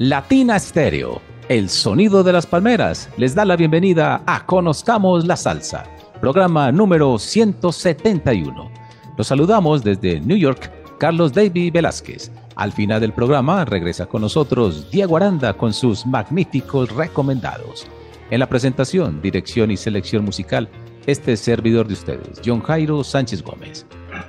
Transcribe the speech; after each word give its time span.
Latina 0.00 0.56
Stereo, 0.60 1.20
el 1.48 1.68
sonido 1.68 2.22
de 2.22 2.32
las 2.32 2.46
palmeras, 2.46 3.10
les 3.16 3.34
da 3.34 3.44
la 3.44 3.56
bienvenida 3.56 4.22
a 4.26 4.46
Conozcamos 4.46 5.26
la 5.26 5.36
Salsa, 5.36 5.86
programa 6.20 6.70
número 6.70 7.18
171. 7.18 8.70
Los 9.16 9.26
saludamos 9.26 9.82
desde 9.82 10.20
New 10.20 10.36
York, 10.36 10.70
Carlos 11.00 11.32
David 11.32 11.72
Velázquez. 11.72 12.30
Al 12.54 12.70
final 12.70 13.00
del 13.00 13.12
programa 13.12 13.64
regresa 13.64 14.06
con 14.06 14.22
nosotros 14.22 14.88
Diego 14.88 15.16
Aranda 15.16 15.54
con 15.54 15.72
sus 15.72 16.06
magníficos 16.06 16.94
recomendados. 16.94 17.88
En 18.30 18.38
la 18.38 18.48
presentación, 18.48 19.20
dirección 19.20 19.72
y 19.72 19.76
selección 19.76 20.24
musical, 20.24 20.68
este 21.06 21.36
servidor 21.36 21.88
de 21.88 21.94
ustedes, 21.94 22.40
John 22.46 22.62
Jairo 22.62 23.02
Sánchez 23.02 23.42
Gómez. 23.42 23.84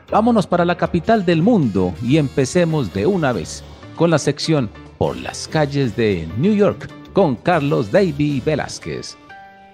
Vámonos 0.10 0.48
para 0.48 0.66
la 0.66 0.78
capital 0.78 1.28
del 1.28 1.44
mundo 1.44 1.94
y 2.02 2.18
empecemos 2.18 2.92
de 2.92 3.06
una 3.06 3.34
vez 3.34 3.64
con 3.96 4.10
la 4.10 4.18
sección 4.18 4.72
Por 5.00 5.16
las 5.16 5.48
calles 5.48 5.96
de 5.96 6.28
New 6.38 6.54
York 6.54 6.90
con 7.14 7.38
Carlos 7.38 7.90
Davy 7.90 8.42
Velázquez. 8.46 9.18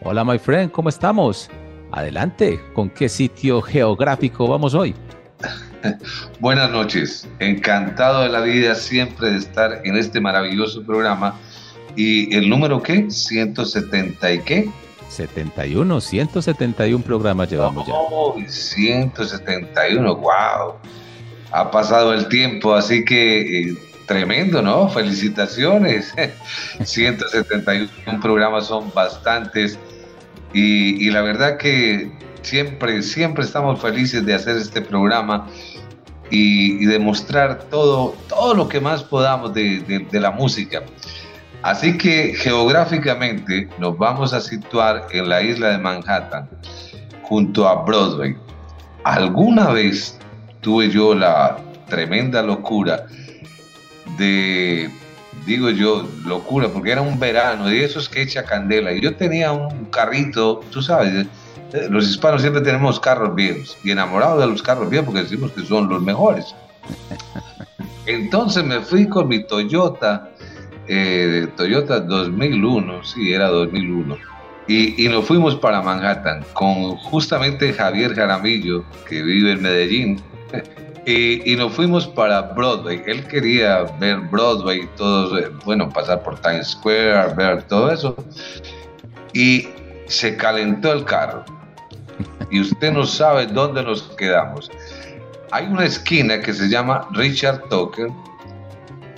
Hola, 0.04 0.24
my 0.24 0.38
friend, 0.38 0.70
¿cómo 0.70 0.88
estamos? 0.88 1.50
Adelante, 1.92 2.62
¿con 2.76 2.92
qué 2.92 3.10
sitio 3.10 3.60
geográfico 3.60 4.48
vamos 4.48 4.76
hoy? 4.76 4.94
Buenas 6.40 6.70
noches, 6.70 7.28
encantado 7.40 8.22
de 8.22 8.30
la 8.30 8.42
vida 8.42 8.76
siempre 8.76 9.32
de 9.32 9.38
estar 9.40 9.82
en 9.84 9.98
este 9.98 10.22
maravilloso 10.22 10.84
programa. 10.84 11.40
¿Y 11.96 12.32
el 12.36 12.48
número 12.48 12.84
qué? 12.84 13.10
170 13.10 14.32
y 14.32 14.40
qué? 14.42 14.70
71, 15.10 16.02
171 16.02 17.04
programas 17.04 17.50
llevamos 17.50 17.88
oh, 17.92 18.38
ya. 18.38 18.48
171, 18.48 20.18
wow. 20.18 20.76
Ha 21.52 21.72
pasado 21.72 22.14
el 22.14 22.28
tiempo, 22.28 22.76
así 22.76 23.04
que 23.04 23.70
eh, 23.72 23.78
tremendo, 24.06 24.62
¿no? 24.62 24.90
Felicitaciones. 24.90 26.14
171 26.84 28.20
programas 28.22 28.68
son 28.68 28.92
bastantes 28.94 29.78
y, 30.54 31.10
la 31.12 31.22
verdad 31.22 31.58
que 31.58 32.10
siempre, 32.42 33.02
siempre 33.02 33.44
estamos 33.44 33.82
felices 33.82 34.26
de 34.26 34.34
hacer 34.34 34.56
este 34.56 34.82
programa 34.82 35.48
y, 36.30 36.86
demostrar 36.86 37.64
todo, 37.70 38.16
todo 38.30 38.54
lo 38.54 38.70
que 38.70 38.80
más 38.80 39.04
podamos 39.04 39.54
de, 39.54 40.08
la 40.14 40.32
música. 40.32 40.84
Así 41.62 41.98
que 41.98 42.36
geográficamente 42.36 43.68
nos 43.80 43.98
vamos 43.98 44.34
a 44.34 44.40
situar 44.40 45.08
en 45.12 45.28
la 45.28 45.42
isla 45.42 45.70
de 45.70 45.78
Manhattan, 45.80 46.48
junto 47.24 47.68
a 47.68 47.84
Broadway. 47.84 48.38
Alguna 49.04 49.72
vez 49.72 50.18
tuve 50.62 50.90
yo 50.90 51.14
la 51.14 51.58
tremenda 51.90 52.42
locura 52.42 53.08
de, 54.18 54.90
digo 55.46 55.70
yo, 55.70 56.08
locura, 56.26 56.70
porque 56.70 56.92
era 56.92 57.02
un 57.02 57.20
verano, 57.20 57.72
y 57.74 57.80
eso 57.80 58.00
es 58.00 58.10
que 58.10 58.22
echa 58.22 58.44
candela. 58.44 58.94
Y 58.94 59.02
yo 59.02 59.16
tenía 59.16 59.52
un 59.52 59.86
carrito, 59.86 60.62
tú 60.72 60.82
sabes, 60.82 61.28
eh, 61.74 61.88
los 61.90 62.10
hispanos 62.10 62.42
siempre 62.42 62.62
tenemos 62.62 63.00
carros 63.00 63.36
viejos 63.36 63.78
y 63.84 63.92
enamorados 63.92 64.40
de 64.42 64.48
los 64.48 64.62
carros 64.62 64.90
viejos 64.90 65.08
porque 65.08 65.24
decimos 65.24 65.52
que 65.52 65.66
son 65.66 65.90
los 65.90 66.02
mejores. 66.02 66.56
Entonces 68.06 68.64
me 68.64 68.82
fui 68.82 69.08
con 69.08 69.28
mi 69.28 69.44
Toyota, 69.46 70.30
eh, 70.88 71.48
Toyota 71.58 72.00
2001, 72.00 73.04
sí, 73.04 73.34
era 73.34 73.48
2001, 73.48 74.18
y, 74.68 75.06
y, 75.06 75.10
nos 75.10 75.26
fuimos 75.26 75.56
para 75.56 75.82
Manhattan 75.82 76.44
con 76.54 76.96
justamente 76.98 77.74
Javier 77.74 78.16
Jaramillo, 78.16 78.84
que 79.08 79.22
vive 79.22 79.54
en 79.54 79.62
Medellín, 79.62 80.22
y, 81.06 81.52
y, 81.52 81.56
nos 81.56 81.74
fuimos 81.74 82.08
para 82.08 82.42
Broadway. 82.42 83.02
Él 83.06 83.26
quería 83.28 83.84
ver 84.00 84.20
Broadway, 84.32 84.88
todos, 84.98 85.40
eh, 85.40 85.50
bueno, 85.64 85.90
pasar 85.90 86.24
por 86.24 86.40
Times 86.40 86.70
Square, 86.70 87.34
ver 87.36 87.64
todo 87.64 87.92
eso, 87.92 88.16
y 89.34 89.68
se 90.08 90.36
calentó 90.38 90.94
el 90.94 91.04
carro 91.06 91.46
y 92.50 92.62
usted 92.62 92.92
no 92.92 93.06
sabe 93.06 93.48
dónde 93.48 93.84
nos 93.84 94.04
quedamos. 94.18 94.72
Hay 95.52 95.66
una 95.66 95.86
esquina 95.86 96.40
que 96.40 96.54
se 96.54 96.68
llama 96.68 97.08
Richard 97.12 97.62
Tucker, 97.70 98.10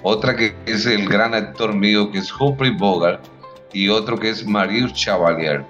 otra 0.04 0.36
que 0.36 0.56
es 0.66 0.86
el 0.86 1.08
gran 1.08 1.34
actor 1.34 1.74
mío 1.74 2.12
que 2.12 2.20
es 2.20 2.32
Humphrey 2.40 2.72
Bogart 2.72 3.24
y 3.74 3.90
otro 3.90 4.18
que 4.18 4.30
es 4.30 4.46
Marius 4.46 4.94
Chevalier. 4.94 5.64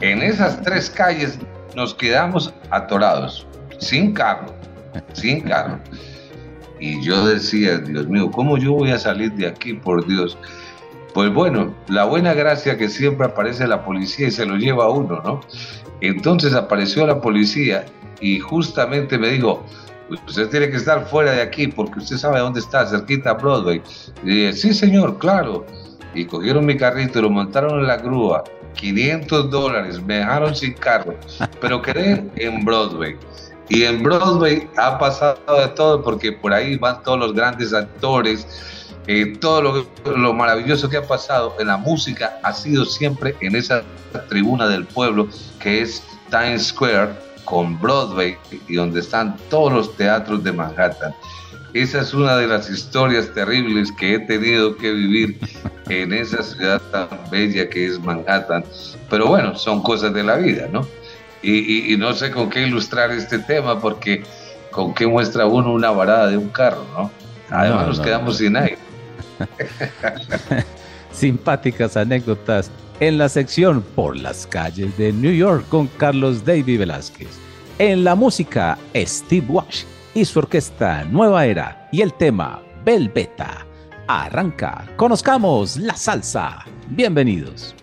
En 0.00 0.22
esas 0.22 0.60
tres 0.62 0.90
calles 0.90 1.38
nos 1.74 1.94
quedamos 1.94 2.52
atorados, 2.70 3.46
sin 3.78 4.12
carro, 4.12 4.54
sin 5.12 5.40
carro. 5.40 5.78
Y 6.80 7.02
yo 7.02 7.26
decía, 7.26 7.78
Dios 7.78 8.08
mío, 8.08 8.30
¿cómo 8.30 8.56
yo 8.56 8.72
voy 8.72 8.90
a 8.90 8.98
salir 8.98 9.32
de 9.32 9.48
aquí, 9.48 9.74
por 9.74 10.06
Dios? 10.06 10.38
Pues 11.14 11.32
bueno, 11.32 11.74
la 11.88 12.04
buena 12.04 12.34
gracia 12.34 12.76
que 12.76 12.88
siempre 12.88 13.26
aparece 13.26 13.66
la 13.66 13.84
policía 13.84 14.28
y 14.28 14.30
se 14.30 14.46
lo 14.46 14.56
lleva 14.56 14.84
a 14.84 14.90
uno, 14.90 15.20
¿no? 15.24 15.40
Entonces 16.00 16.54
apareció 16.54 17.06
la 17.06 17.20
policía 17.20 17.84
y 18.20 18.38
justamente 18.38 19.18
me 19.18 19.30
dijo, 19.30 19.64
usted 20.26 20.48
tiene 20.48 20.70
que 20.70 20.76
estar 20.76 21.06
fuera 21.06 21.32
de 21.32 21.42
aquí 21.42 21.66
porque 21.66 21.98
usted 21.98 22.16
sabe 22.16 22.38
dónde 22.38 22.60
está, 22.60 22.86
cerquita 22.86 23.30
a 23.30 23.34
Broadway. 23.34 23.82
Y 24.22 24.30
dije, 24.30 24.52
sí 24.52 24.74
señor, 24.74 25.18
claro. 25.18 25.66
Y 26.14 26.24
cogieron 26.24 26.66
mi 26.66 26.76
carrito 26.76 27.18
y 27.18 27.22
lo 27.22 27.30
montaron 27.30 27.80
en 27.80 27.86
la 27.86 27.96
grúa. 27.96 28.44
500 28.74 29.50
dólares, 29.50 30.00
me 30.00 30.18
dejaron 30.18 30.54
sin 30.54 30.72
carro, 30.74 31.16
pero 31.60 31.82
quedé 31.82 32.24
en 32.36 32.64
Broadway. 32.64 33.16
Y 33.68 33.84
en 33.84 34.02
Broadway 34.02 34.68
ha 34.76 34.98
pasado 34.98 35.38
de 35.60 35.68
todo 35.68 36.02
porque 36.02 36.32
por 36.32 36.52
ahí 36.52 36.76
van 36.76 37.02
todos 37.02 37.18
los 37.18 37.34
grandes 37.34 37.72
actores. 37.72 38.46
Eh, 39.06 39.36
todo 39.40 39.62
lo, 39.62 40.16
lo, 40.16 40.34
maravilloso 40.34 40.88
que 40.88 40.98
ha 40.98 41.06
pasado 41.06 41.54
en 41.58 41.68
la 41.68 41.78
música 41.78 42.38
ha 42.42 42.52
sido 42.52 42.84
siempre 42.84 43.34
en 43.40 43.56
esa 43.56 43.82
tribuna 44.28 44.68
del 44.68 44.84
pueblo 44.84 45.28
que 45.60 45.80
es 45.80 46.02
Times 46.30 46.66
Square 46.66 47.12
con 47.46 47.80
Broadway 47.80 48.36
y 48.68 48.74
donde 48.74 49.00
están 49.00 49.34
todos 49.48 49.72
los 49.72 49.96
teatros 49.96 50.44
de 50.44 50.52
Manhattan. 50.52 51.14
Esa 51.72 52.00
es 52.00 52.12
una 52.12 52.36
de 52.36 52.46
las 52.46 52.68
historias 52.70 53.32
terribles 53.32 53.92
que 53.92 54.14
he 54.14 54.18
tenido 54.20 54.76
que 54.76 54.90
vivir 54.92 55.38
en 55.88 56.12
esa 56.12 56.42
ciudad 56.42 56.80
tan 56.90 57.08
bella 57.30 57.68
que 57.68 57.86
es 57.86 58.00
Manhattan. 58.00 58.64
Pero 59.08 59.28
bueno, 59.28 59.56
son 59.56 59.82
cosas 59.82 60.12
de 60.12 60.22
la 60.22 60.36
vida, 60.36 60.68
¿no? 60.70 60.86
Y, 61.42 61.96
no 61.98 62.12
sé 62.14 62.30
con 62.30 62.50
qué 62.50 62.66
ilustrar 62.66 63.10
este 63.12 63.38
tema 63.38 63.80
porque 63.80 64.22
con 64.70 64.94
qué 64.94 65.06
muestra 65.06 65.46
uno 65.46 65.72
una 65.72 65.90
varada 65.90 66.28
de 66.28 66.36
un 66.36 66.48
carro, 66.48 66.84
¿no? 66.96 67.10
Además 67.50 67.86
nos 67.86 68.00
quedamos 68.00 68.38
sin 68.38 68.56
aire. 68.56 68.78
Simpáticas 71.12 71.96
anécdotas 71.96 72.70
en 73.00 73.18
la 73.18 73.28
sección 73.28 73.82
Por 73.82 74.16
las 74.16 74.46
calles 74.46 74.96
de 74.98 75.12
New 75.12 75.32
York 75.32 75.64
con 75.68 75.86
Carlos 75.86 76.44
David 76.44 76.80
Velázquez. 76.80 77.28
En 77.78 78.04
la 78.04 78.14
música, 78.14 78.76
Steve 78.94 79.46
Wash 79.48 79.84
y 80.14 80.24
su 80.24 80.40
orquesta 80.40 81.04
Nueva 81.04 81.46
Era 81.46 81.88
y 81.92 82.02
el 82.02 82.12
tema 82.14 82.60
Belveta. 82.84 83.64
Arranca, 84.08 84.86
conozcamos 84.96 85.76
la 85.76 85.94
salsa. 85.94 86.64
Bienvenidos. 86.88 87.74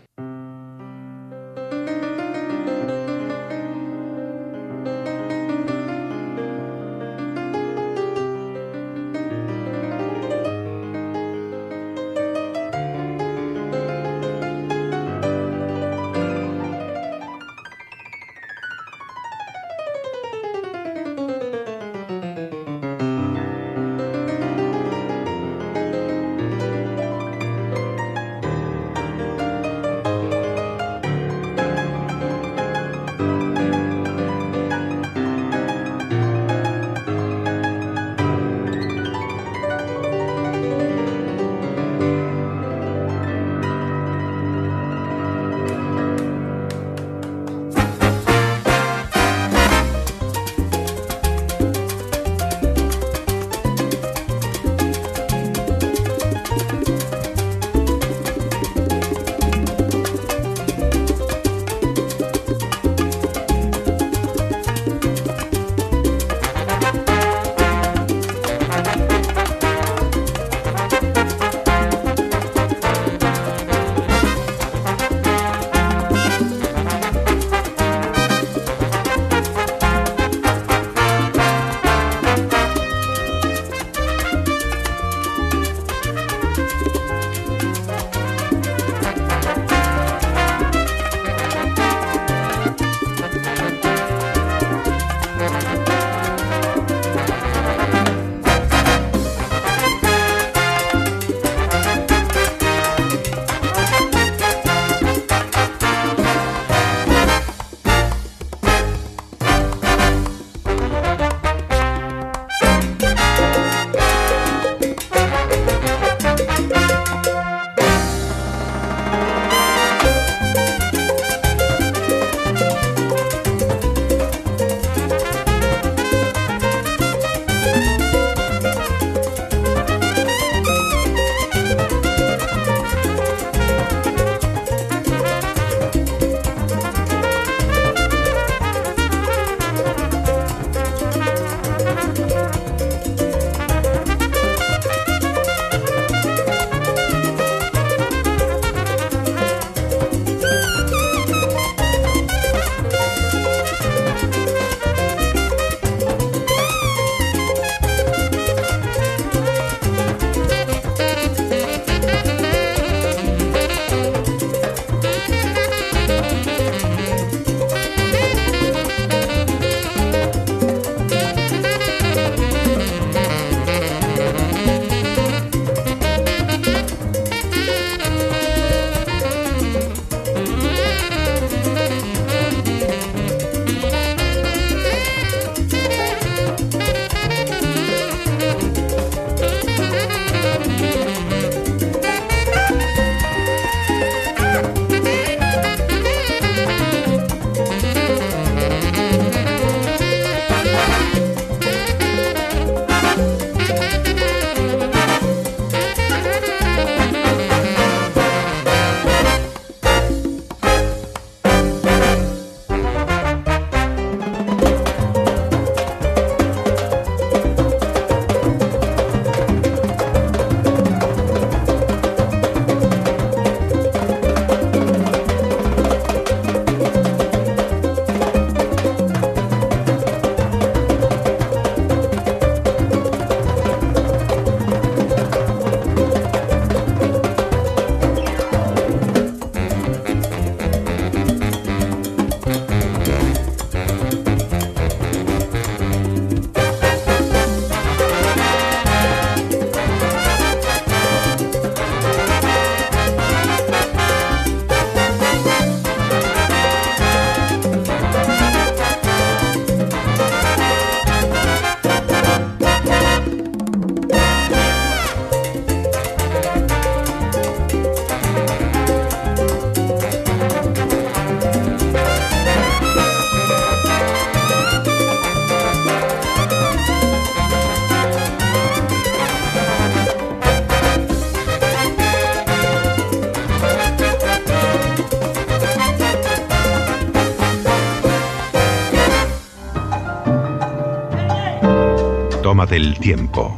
Tiempo. 293.06 293.56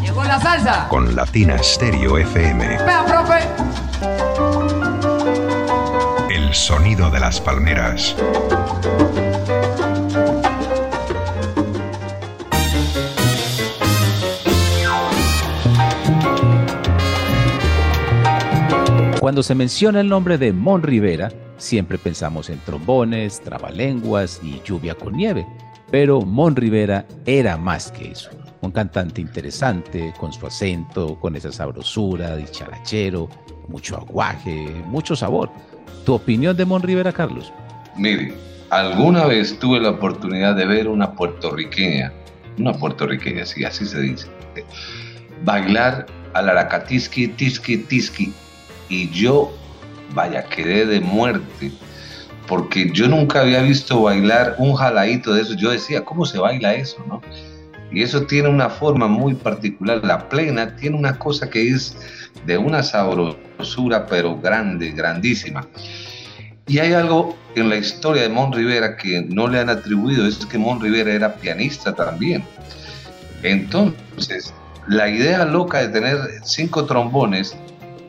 Llegó 0.00 0.24
la 0.24 0.40
salsa. 0.40 0.88
Con 0.88 1.14
Latina 1.14 1.62
Stereo 1.62 2.16
FM. 2.16 2.68
Vea, 2.68 3.04
profe. 3.04 3.40
El 6.34 6.54
sonido 6.54 7.10
de 7.10 7.20
las 7.20 7.38
palmeras. 7.38 8.16
Cuando 19.20 19.42
se 19.42 19.54
menciona 19.54 20.00
el 20.00 20.08
nombre 20.08 20.38
de 20.38 20.54
Mon 20.54 20.82
Rivera, 20.82 21.30
siempre 21.58 21.98
pensamos 21.98 22.48
en 22.48 22.58
trombones, 22.60 23.42
trabalenguas 23.42 24.40
y 24.42 24.62
lluvia 24.64 24.94
con 24.94 25.14
nieve. 25.14 25.46
Pero 25.90 26.20
Mon 26.22 26.56
Rivera 26.56 27.06
era 27.26 27.56
más 27.56 27.92
que 27.92 28.10
eso. 28.10 28.30
Un 28.60 28.72
cantante 28.72 29.20
interesante, 29.20 30.12
con 30.18 30.32
su 30.32 30.46
acento, 30.46 31.18
con 31.20 31.36
esa 31.36 31.52
sabrosura, 31.52 32.36
dicharachero, 32.36 33.28
mucho 33.68 33.96
aguaje, 33.96 34.82
mucho 34.86 35.14
sabor. 35.14 35.50
¿Tu 36.04 36.14
opinión 36.14 36.56
de 36.56 36.64
Mon 36.64 36.82
Rivera, 36.82 37.12
Carlos? 37.12 37.52
Mire, 37.96 38.34
alguna 38.70 39.26
vez 39.26 39.58
tuve 39.58 39.80
la 39.80 39.90
oportunidad 39.90 40.56
de 40.56 40.66
ver 40.66 40.88
una 40.88 41.12
puertorriqueña, 41.12 42.12
una 42.58 42.72
puertorriqueña, 42.72 43.44
sí, 43.46 43.64
así 43.64 43.86
se 43.86 44.00
dice, 44.00 44.26
bailar 45.44 46.06
al 46.34 46.48
aracatiski, 46.48 47.28
tiski, 47.28 47.78
tiski 47.78 48.32
y 48.88 49.08
yo, 49.10 49.52
vaya, 50.14 50.44
quedé 50.44 50.86
de 50.86 51.00
muerte, 51.00 51.72
porque 52.46 52.90
yo 52.92 53.08
nunca 53.08 53.40
había 53.40 53.62
visto 53.62 54.02
bailar 54.02 54.56
un 54.58 54.74
jaladito 54.74 55.32
de 55.34 55.42
eso. 55.42 55.54
Yo 55.54 55.70
decía, 55.70 56.04
¿cómo 56.04 56.24
se 56.24 56.38
baila 56.38 56.74
eso? 56.74 57.04
No? 57.08 57.20
Y 57.90 58.02
eso 58.02 58.22
tiene 58.22 58.48
una 58.48 58.68
forma 58.68 59.06
muy 59.06 59.34
particular. 59.34 60.04
La 60.04 60.28
plena 60.28 60.76
tiene 60.76 60.96
una 60.96 61.18
cosa 61.18 61.48
que 61.48 61.68
es 61.68 61.96
de 62.44 62.58
una 62.58 62.82
sabrosura, 62.82 64.06
pero 64.06 64.36
grande, 64.38 64.90
grandísima. 64.90 65.66
Y 66.66 66.78
hay 66.78 66.92
algo 66.92 67.36
en 67.54 67.68
la 67.68 67.76
historia 67.76 68.22
de 68.22 68.28
Mon 68.28 68.52
Rivera 68.52 68.96
que 68.96 69.24
no 69.28 69.46
le 69.46 69.60
han 69.60 69.70
atribuido, 69.70 70.26
es 70.26 70.44
que 70.46 70.58
Mon 70.58 70.80
Rivera 70.80 71.12
era 71.12 71.34
pianista 71.36 71.94
también. 71.94 72.44
Entonces, 73.42 74.52
la 74.88 75.08
idea 75.08 75.44
loca 75.44 75.78
de 75.78 75.88
tener 75.88 76.18
cinco 76.44 76.84
trombones 76.84 77.56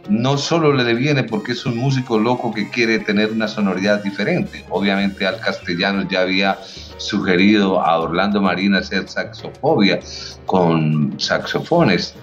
no 0.09 0.37
solo 0.37 0.73
le 0.73 0.93
viene 0.93 1.23
porque 1.23 1.51
es 1.51 1.65
un 1.65 1.77
músico 1.77 2.17
loco 2.17 2.53
que 2.53 2.69
quiere 2.69 2.99
tener 2.99 3.31
una 3.31 3.47
sonoridad 3.47 4.03
diferente. 4.03 4.63
Obviamente 4.69 5.25
al 5.25 5.39
castellano 5.39 6.07
ya 6.09 6.21
había 6.21 6.57
sugerido 6.97 7.81
a 7.81 7.99
Orlando 7.99 8.41
Marina 8.41 8.79
hacer 8.79 9.07
saxofobia 9.07 9.99
con 10.45 11.19
saxofones 11.19 12.15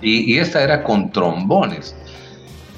y, 0.00 0.34
y 0.34 0.38
esta 0.38 0.62
era 0.62 0.82
con 0.82 1.10
trombones. 1.12 1.94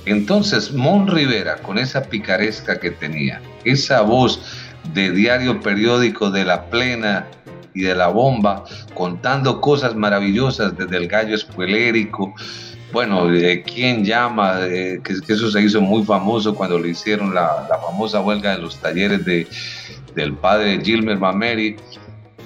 Entonces 0.06 0.72
Mon 0.72 1.06
Rivera, 1.06 1.56
con 1.56 1.78
esa 1.78 2.02
picaresca 2.02 2.78
que 2.78 2.90
tenía, 2.90 3.40
esa 3.64 4.02
voz 4.02 4.40
de 4.94 5.10
diario 5.10 5.60
periódico 5.60 6.30
de 6.30 6.44
la 6.44 6.66
plena 6.66 7.26
y 7.74 7.82
de 7.82 7.94
la 7.94 8.08
bomba, 8.08 8.64
contando 8.94 9.60
cosas 9.60 9.94
maravillosas 9.94 10.76
desde 10.76 10.96
el 10.96 11.06
gallo 11.06 11.34
espuelérico, 11.34 12.34
bueno, 12.92 13.28
¿quién 13.64 14.04
llama? 14.04 14.60
que, 14.68 15.00
eso 15.28 15.50
se 15.50 15.62
hizo 15.62 15.80
muy 15.80 16.04
famoso 16.04 16.54
cuando 16.54 16.78
le 16.78 16.88
hicieron 16.90 17.34
la, 17.34 17.68
famosa 17.84 18.20
huelga 18.20 18.54
en 18.54 18.62
los 18.62 18.76
talleres 18.78 19.24
de, 19.24 19.46
del 20.14 20.34
padre 20.34 20.80
Gilmer 20.82 21.18
Mameri. 21.18 21.76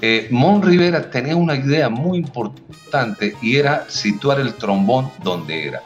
Eh, 0.02 0.28
Mon 0.30 0.60
Rivera 0.60 1.10
tenía 1.10 1.36
una 1.36 1.56
idea 1.56 1.88
muy 1.88 2.18
importante 2.18 3.34
y 3.40 3.56
era 3.56 3.86
situar 3.88 4.40
el 4.40 4.54
trombón 4.54 5.10
donde 5.22 5.68
era. 5.68 5.82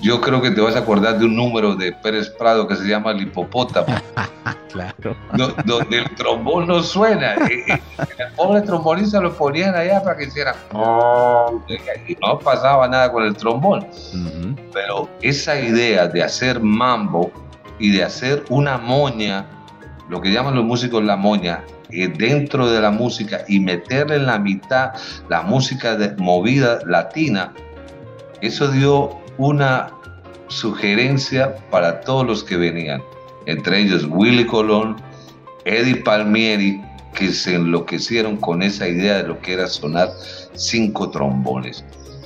Yo 0.00 0.20
creo 0.20 0.40
que 0.40 0.50
te 0.50 0.60
vas 0.60 0.76
a 0.76 0.80
acordar 0.80 1.18
de 1.18 1.24
un 1.24 1.34
número 1.34 1.74
de 1.74 1.92
Pérez 1.92 2.30
Prado 2.30 2.68
que 2.68 2.76
se 2.76 2.84
llama 2.84 3.10
el 3.10 3.22
hipopótamo. 3.22 3.86
claro. 4.72 5.16
donde 5.64 5.98
el 5.98 6.14
trombón 6.14 6.66
no 6.68 6.82
suena. 6.82 7.34
Eh, 7.34 7.64
eh, 7.68 7.80
el 8.18 8.32
pobre 8.36 8.60
trombonista 8.62 9.20
lo 9.20 9.34
ponían 9.34 9.74
allá 9.74 10.02
para 10.02 10.16
que 10.16 10.24
hiciera. 10.24 10.54
Y 12.06 12.16
no 12.24 12.38
pasaba 12.38 12.86
nada 12.88 13.10
con 13.10 13.24
el 13.24 13.36
trombón. 13.36 13.86
Pero 14.72 15.08
esa 15.22 15.58
idea 15.58 16.06
de 16.06 16.22
hacer 16.22 16.60
mambo 16.60 17.32
y 17.78 17.90
de 17.90 18.04
hacer 18.04 18.44
una 18.48 18.78
moña, 18.78 19.46
lo 20.08 20.20
que 20.20 20.30
llaman 20.30 20.54
los 20.54 20.64
músicos 20.64 21.02
la 21.02 21.16
moña, 21.16 21.64
eh, 21.90 22.08
dentro 22.08 22.70
de 22.70 22.80
la 22.80 22.90
música 22.90 23.44
y 23.48 23.60
meterle 23.60 24.16
en 24.16 24.26
la 24.26 24.38
mitad 24.38 24.92
la 25.28 25.42
música 25.42 25.96
de 25.96 26.14
movida 26.16 26.80
latina, 26.86 27.52
eso 28.40 28.68
dio 28.70 29.18
una 29.38 29.90
sugerencia 30.48 31.56
para 31.70 32.00
todos 32.00 32.26
los 32.26 32.44
que 32.44 32.56
venían, 32.56 33.02
entre 33.46 33.80
ellos 33.80 34.06
Willy 34.10 34.44
Colón, 34.46 34.96
Eddie 35.64 35.96
Palmieri, 35.96 36.82
que 37.14 37.32
se 37.32 37.54
enloquecieron 37.54 38.36
con 38.36 38.62
esa 38.62 38.86
idea 38.86 39.18
de 39.18 39.28
lo 39.28 39.40
que 39.40 39.54
era 39.54 39.66
sonar 39.66 40.10
cinco 40.54 41.10
trombones. 41.10 41.84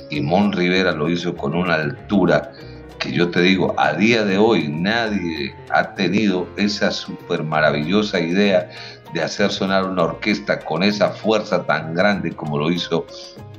Y 0.09 0.21
Mon 0.21 0.51
Rivera 0.51 0.91
lo 0.91 1.09
hizo 1.09 1.35
con 1.35 1.55
una 1.55 1.75
altura 1.75 2.51
que 2.99 3.11
yo 3.11 3.29
te 3.31 3.41
digo, 3.41 3.73
a 3.77 3.93
día 3.93 4.23
de 4.23 4.37
hoy 4.37 4.67
nadie 4.69 5.53
ha 5.71 5.93
tenido 5.95 6.47
esa 6.55 6.91
súper 6.91 7.43
maravillosa 7.43 8.19
idea 8.19 8.69
de 9.13 9.21
hacer 9.21 9.51
sonar 9.51 9.85
una 9.85 10.03
orquesta 10.03 10.59
con 10.59 10.83
esa 10.83 11.09
fuerza 11.09 11.65
tan 11.65 11.93
grande 11.93 12.31
como 12.31 12.57
lo 12.57 12.71
hizo 12.71 13.05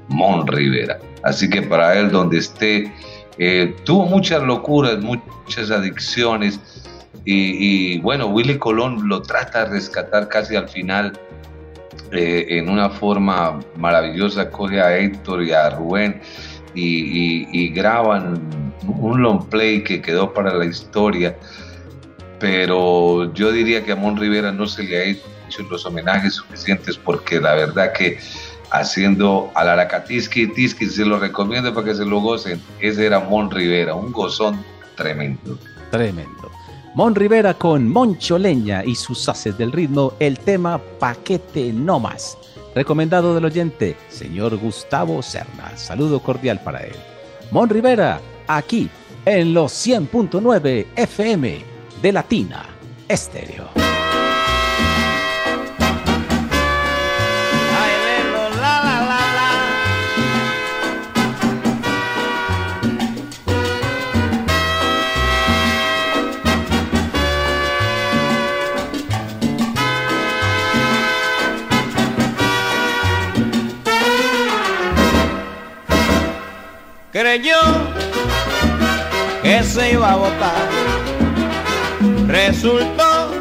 Mon 0.08 0.46
Rivera. 0.46 0.98
Así 1.22 1.48
que 1.48 1.62
para 1.62 1.98
él 1.98 2.10
donde 2.10 2.38
esté, 2.38 2.92
eh, 3.38 3.74
tuvo 3.84 4.06
muchas 4.06 4.42
locuras, 4.42 4.98
muchas 5.00 5.70
adicciones 5.70 6.60
y, 7.24 7.98
bueno, 7.98 8.26
Willy 8.26 8.58
Colón 8.58 9.08
lo 9.08 9.22
trata 9.22 9.64
de 9.64 9.70
rescatar 9.70 10.28
casi 10.28 10.56
al 10.56 10.68
final 10.68 11.18
eh, 12.12 12.46
en 12.50 12.68
una 12.68 12.90
forma 12.90 13.60
maravillosa, 13.76 14.50
coge 14.50 14.80
a 14.80 14.96
Héctor 14.98 15.42
y 15.42 15.52
a 15.52 15.70
Rubén 15.70 16.20
y, 16.74 17.68
graban 17.70 18.72
un 18.86 19.22
long 19.22 19.48
play 19.48 19.82
que 19.82 20.02
quedó 20.02 20.32
para 20.34 20.54
la 20.54 20.66
historia, 20.66 21.36
pero 22.38 23.32
yo 23.32 23.50
diría 23.52 23.84
que 23.84 23.92
a 23.92 23.96
Mon 23.96 24.16
Rivera 24.16 24.52
no 24.52 24.66
se 24.66 24.82
le 24.82 24.98
ha 24.98 25.04
hecho 25.04 25.62
los 25.70 25.86
homenajes 25.86 26.34
suficientes 26.34 26.96
porque 26.96 27.40
la 27.40 27.54
verdad 27.54 27.92
que 27.92 28.18
haciendo 28.70 29.50
al 29.54 29.68
Aracatiski 29.68 30.48
Tiski, 30.48 30.86
se 30.86 31.04
lo 31.04 31.18
recomiendo 31.18 31.72
para 31.74 31.86
que 31.86 31.94
se 31.94 32.04
lo 32.04 32.20
gocen. 32.20 32.60
Ese 32.80 33.06
era 33.06 33.20
Mon 33.20 33.50
Rivera, 33.50 33.94
un 33.94 34.12
gozón 34.12 34.64
tremendo. 34.96 35.58
Tremendo. 35.90 36.50
Mon 36.94 37.14
Rivera 37.14 37.54
con 37.54 37.88
Moncho 37.88 38.38
Leña 38.38 38.84
y 38.84 38.94
sus 38.94 39.28
haces 39.28 39.58
del 39.58 39.72
ritmo, 39.72 40.14
el 40.20 40.38
tema 40.38 40.80
Paquete 40.98 41.72
No 41.72 41.98
Más. 41.98 42.38
Recomendado 42.74 43.34
del 43.34 43.44
oyente, 43.44 43.96
señor 44.08 44.56
Gustavo 44.56 45.22
Serna. 45.22 45.76
Saludo 45.76 46.20
cordial 46.20 46.60
para 46.62 46.80
él. 46.80 46.94
Mon 47.50 47.68
Rivera, 47.68 48.20
aquí 48.46 48.88
en 49.24 49.54
los 49.54 49.72
100.9 49.86 50.86
FM 50.96 51.64
de 52.02 52.12
Latina 52.12 52.64
Estéreo. 53.08 53.83
Creyó 77.34 77.58
que 79.42 79.62
se 79.64 79.92
iba 79.92 80.12
a 80.12 80.16
votar. 80.16 80.68
Resultó 82.28 83.32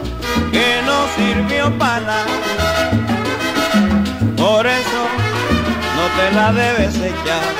que 0.52 0.82
no 0.86 0.98
sirvió 1.16 1.78
para. 1.78 2.26
Por 4.36 4.66
eso 4.66 5.02
no 5.98 6.06
te 6.18 6.36
la 6.36 6.52
debes 6.54 6.96
echar, 6.96 7.54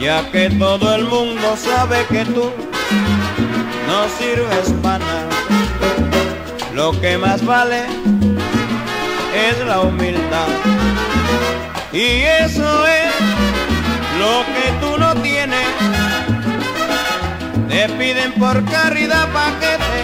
ya 0.00 0.28
que 0.32 0.50
todo 0.50 0.94
el 0.96 1.04
mundo 1.04 1.56
sabe 1.56 2.04
que 2.10 2.24
tú 2.24 2.50
no 3.86 4.08
sirves 4.18 4.74
para. 4.82 5.28
Lo 6.74 7.00
que 7.00 7.16
más 7.16 7.44
vale 7.44 7.84
es 9.34 9.66
la 9.66 9.80
humildad. 9.82 10.48
Y 11.92 12.22
eso 12.44 12.86
es 12.86 13.14
lo 14.18 14.44
que 14.54 14.72
tú 14.80 14.98
no. 14.98 15.07
Te 17.78 17.88
piden 17.90 18.32
por 18.32 18.64
caridad 18.64 19.28
paquete 19.32 20.02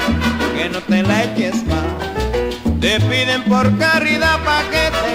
que 0.56 0.68
no 0.68 0.80
te 0.80 1.02
la 1.02 1.24
eches 1.24 1.56
más. 1.66 2.78
Te 2.80 3.00
piden 3.00 3.42
por 3.48 3.76
caridad 3.78 4.38
paquete 4.44 5.10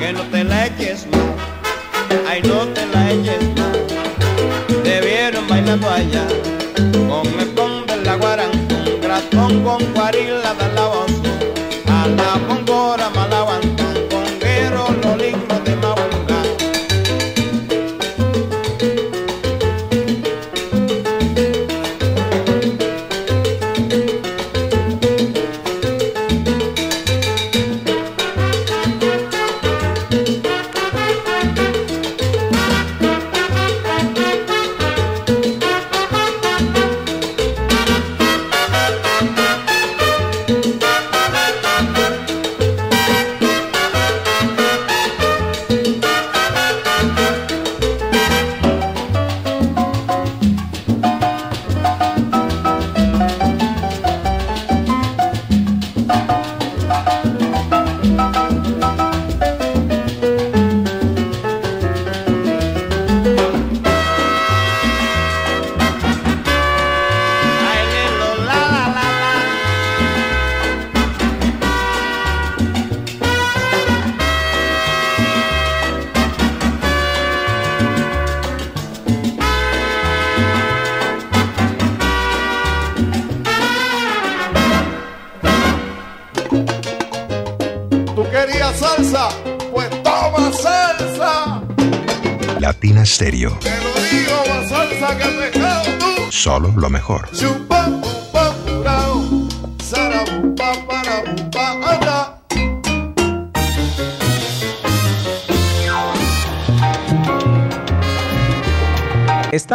que 0.00 0.12
no 0.12 0.22
te 0.22 0.42
la 0.42 0.66
eches 0.66 1.06
más, 1.12 2.26
ay 2.28 2.42
no 2.42 2.66
te 2.74 2.86
la 2.86 3.08
eches 3.08 3.44
más. 3.56 4.82
Te 4.82 5.00
vieron 5.00 5.46
bailando 5.46 5.88
allá, 5.88 6.26
con 7.08 7.40
el 7.40 7.54
con 7.54 7.86
de 7.86 7.96
la 8.04 8.16
guarangón, 8.16 9.00
gratón 9.00 9.62
con 9.62 9.94
guarila 9.94 10.54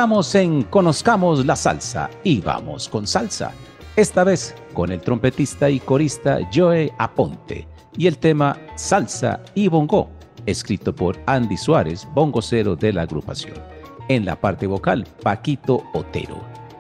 Estamos 0.08 0.36
en 0.36 0.64
Conozcamos 0.64 1.46
la 1.46 1.58
Salsa 1.58 2.10
y 2.24 2.40
vamos 2.40 2.88
con 2.88 3.06
salsa. 3.06 3.52
Esta 3.98 4.24
vez 4.24 4.56
con 4.74 4.90
el 4.90 5.02
trompetista 5.02 5.70
y 5.70 5.82
corista 5.82 6.40
Joe 6.56 6.94
Aponte 6.98 7.68
y 7.98 8.08
el 8.08 8.18
tema 8.18 8.58
Salsa 8.76 9.42
y 9.54 9.68
Bongo, 9.68 10.10
escrito 10.46 10.96
por 10.96 11.20
Andy 11.26 11.58
Suárez, 11.58 12.08
bongocero 12.14 12.78
de 12.78 12.94
la 12.94 13.02
agrupación. 13.02 13.56
En 14.08 14.24
la 14.24 14.40
parte 14.40 14.66
vocal, 14.66 15.06
Paquito 15.22 15.84
Otero. 15.94 16.40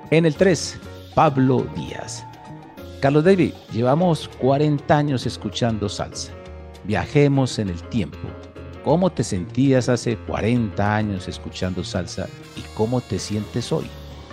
En 0.09 0.25
el 0.25 0.33
3, 0.33 0.79
Pablo 1.13 1.67
Díaz. 1.75 2.25
Carlos 3.01 3.25
David, 3.25 3.51
llevamos 3.73 4.29
40 4.39 4.97
años 4.97 5.25
escuchando 5.25 5.89
salsa. 5.89 6.31
Viajemos 6.85 7.59
en 7.59 7.67
el 7.67 7.83
tiempo. 7.89 8.29
¿Cómo 8.87 9.09
te 9.09 9.21
sentías 9.21 9.89
hace 9.89 10.15
40 10.15 10.95
años 10.95 11.27
escuchando 11.27 11.83
salsa 11.83 12.29
y 12.55 12.61
cómo 12.73 13.01
te 13.01 13.19
sientes 13.19 13.73
hoy? 13.73 13.85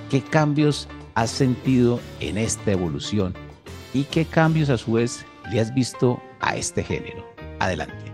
¿Qué 0.09 0.23
cambios 0.23 0.87
has 1.17 1.31
sentido 1.31 1.99
en 2.21 2.39
esta 2.39 2.71
evolución 2.71 3.35
y 3.93 4.05
qué 4.05 4.25
cambios 4.25 4.71
a 4.71 4.79
su 4.79 4.93
vez 4.93 5.27
le 5.51 5.59
has 5.59 5.75
visto 5.75 6.23
a 6.39 6.55
este 6.55 6.85
género? 6.85 7.27
Adelante. 7.59 8.13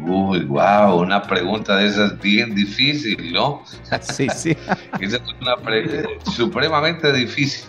Uy, 0.00 0.46
wow, 0.46 0.98
una 1.02 1.20
pregunta 1.20 1.76
de 1.76 1.88
esas 1.88 2.18
bien 2.22 2.54
difícil, 2.54 3.34
¿no? 3.34 3.62
Sí, 4.00 4.28
sí. 4.34 4.56
Esa 4.98 5.16
es 5.16 5.34
una 5.42 5.58
pregunta 5.58 6.08
supremamente 6.34 7.12
difícil. 7.12 7.66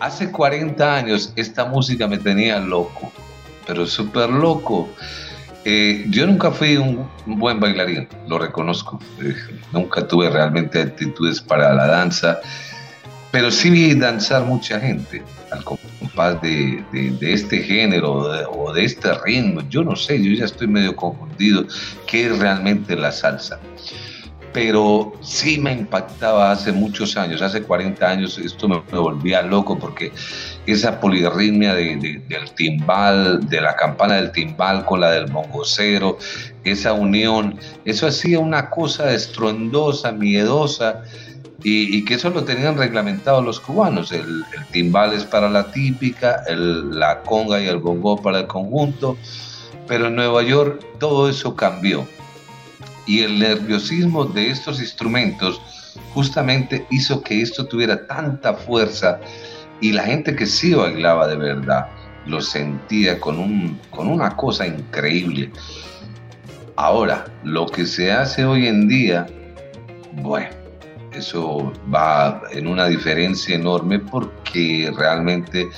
Hace 0.00 0.32
40 0.32 0.96
años 0.96 1.32
esta 1.36 1.64
música 1.64 2.08
me 2.08 2.18
tenía 2.18 2.58
loco, 2.58 3.12
pero 3.68 3.86
súper 3.86 4.30
loco. 4.30 4.88
Eh, 5.64 6.06
yo 6.10 6.26
nunca 6.26 6.50
fui 6.50 6.76
un, 6.76 7.08
buen 7.26 7.60
bailarín, 7.60 8.08
lo 8.26 8.38
reconozco. 8.38 8.98
Eh, 9.20 9.34
nunca 9.72 10.06
tuve 10.06 10.28
realmente 10.28 10.80
actitudes 10.80 11.40
para 11.40 11.72
la 11.72 11.86
danza, 11.86 12.40
pero 13.30 13.50
sí 13.50 13.70
vi 13.70 13.94
danzar 13.94 14.44
mucha 14.44 14.80
gente 14.80 15.22
al 15.50 15.62
compás 15.64 16.40
de, 16.42 16.82
de- 16.92 17.32
este 17.32 17.62
género 17.62 18.12
o 18.50 18.72
de 18.72 18.84
este 18.84 19.12
ritmo. 19.24 19.60
Yo 19.68 19.84
no 19.84 19.94
sé, 19.94 20.22
yo 20.22 20.32
ya 20.32 20.46
estoy 20.46 20.66
medio 20.66 20.96
confundido 20.96 21.64
qué 22.06 22.26
es 22.26 22.38
realmente 22.38 22.96
la 22.96 23.12
salsa. 23.12 23.60
Pero 24.52 25.12
sí 25.22 25.58
me 25.58 25.72
impactaba 25.72 26.50
hace 26.52 26.72
muchos 26.72 27.16
años, 27.16 27.40
hace 27.40 27.62
40 27.62 28.06
años, 28.06 28.36
esto 28.36 28.68
me 28.68 28.80
volvía 28.98 29.40
loco 29.42 29.78
porque 29.78 30.12
esa 30.66 31.00
polirritmia 31.00 31.74
de- 31.74 31.96
de- 31.96 32.22
del 32.28 32.50
timbal, 32.52 33.48
de 33.48 33.60
la 33.60 33.74
campana 33.74 34.14
del 34.16 34.30
timbal 34.32 34.84
con 34.84 35.00
la 35.00 35.10
del 35.10 35.28
mongocero, 35.28 36.18
esa 36.64 36.92
unión, 36.92 37.58
eso 37.84 38.06
hacía 38.06 38.38
una 38.38 38.70
cosa 38.70 39.12
estruendosa, 39.12 40.12
miedosa, 40.12 41.02
y, 41.64 42.04
que 42.04 42.14
eso 42.14 42.30
lo 42.30 42.44
tenían 42.44 42.76
reglamentado 42.76 43.40
los 43.42 43.60
cubanos. 43.60 44.12
El, 44.12 44.44
timbal 44.72 45.12
es 45.12 45.24
para 45.24 45.48
la 45.48 45.70
típica, 45.70 46.42
la 46.48 47.20
conga 47.22 47.60
y 47.60 47.68
el 47.68 47.76
bongo 47.78 48.20
para 48.20 48.40
el 48.40 48.46
conjunto, 48.46 49.16
pero 49.86 50.06
en 50.06 50.16
Nueva 50.16 50.42
York 50.42 50.84
todo 50.98 51.28
eso 51.28 51.54
cambió. 51.54 52.06
Y 53.06 53.20
el 53.20 53.38
nerviosismo 53.38 54.24
de 54.24 54.50
estos 54.50 54.80
instrumentos 54.80 55.60
justamente 56.14 56.86
hizo 56.90 57.22
que 57.22 57.40
esto 57.42 57.66
tuviera 57.66 58.06
tanta 58.06 58.54
fuerza 58.54 59.20
y 59.82 59.92
la 59.92 60.04
gente 60.04 60.34
que 60.34 60.46
sí 60.46 60.72
bailaba 60.72 61.26
de 61.26 61.36
verdad 61.36 61.88
lo 62.24 62.40
sentía 62.40 63.20
con, 63.20 63.38
un, 63.38 63.78
con 63.90 64.08
una 64.08 64.34
cosa 64.36 64.66
increíble. 64.66 65.50
Ahora, 66.76 67.24
lo 67.44 67.66
que 67.66 67.84
se 67.84 68.10
hace 68.10 68.44
hoy 68.44 68.68
en 68.68 68.88
día, 68.88 69.26
bueno, 70.12 70.48
eso 71.12 71.72
va 71.92 72.40
en 72.52 72.68
una 72.68 72.86
diferencia 72.86 73.56
enorme 73.56 73.98
porque 73.98 74.90
realmente 74.96 75.68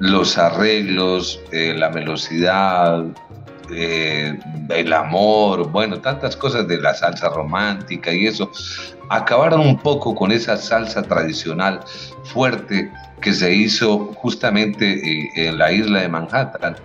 los 0.00 0.38
arreglos, 0.38 1.40
eh, 1.52 1.74
la 1.76 1.90
velocidad, 1.90 3.04
eh, 3.70 4.38
el 4.68 4.92
amor, 4.92 5.70
bueno, 5.70 6.00
tantas 6.00 6.36
cosas 6.36 6.66
de 6.68 6.80
la 6.80 6.94
salsa 6.94 7.28
romántica 7.28 8.12
y 8.12 8.26
eso, 8.26 8.50
acabaron 9.10 9.60
un 9.60 9.78
poco 9.78 10.14
con 10.14 10.32
esa 10.32 10.56
salsa 10.56 11.02
tradicional 11.02 11.80
fuerte 12.24 12.90
que 13.20 13.32
se 13.32 13.54
hizo 13.54 14.12
justamente 14.14 14.92
eh, 14.92 15.30
en 15.34 15.58
la 15.58 15.72
isla 15.72 16.00
de 16.00 16.08
Manhattan. 16.08 16.76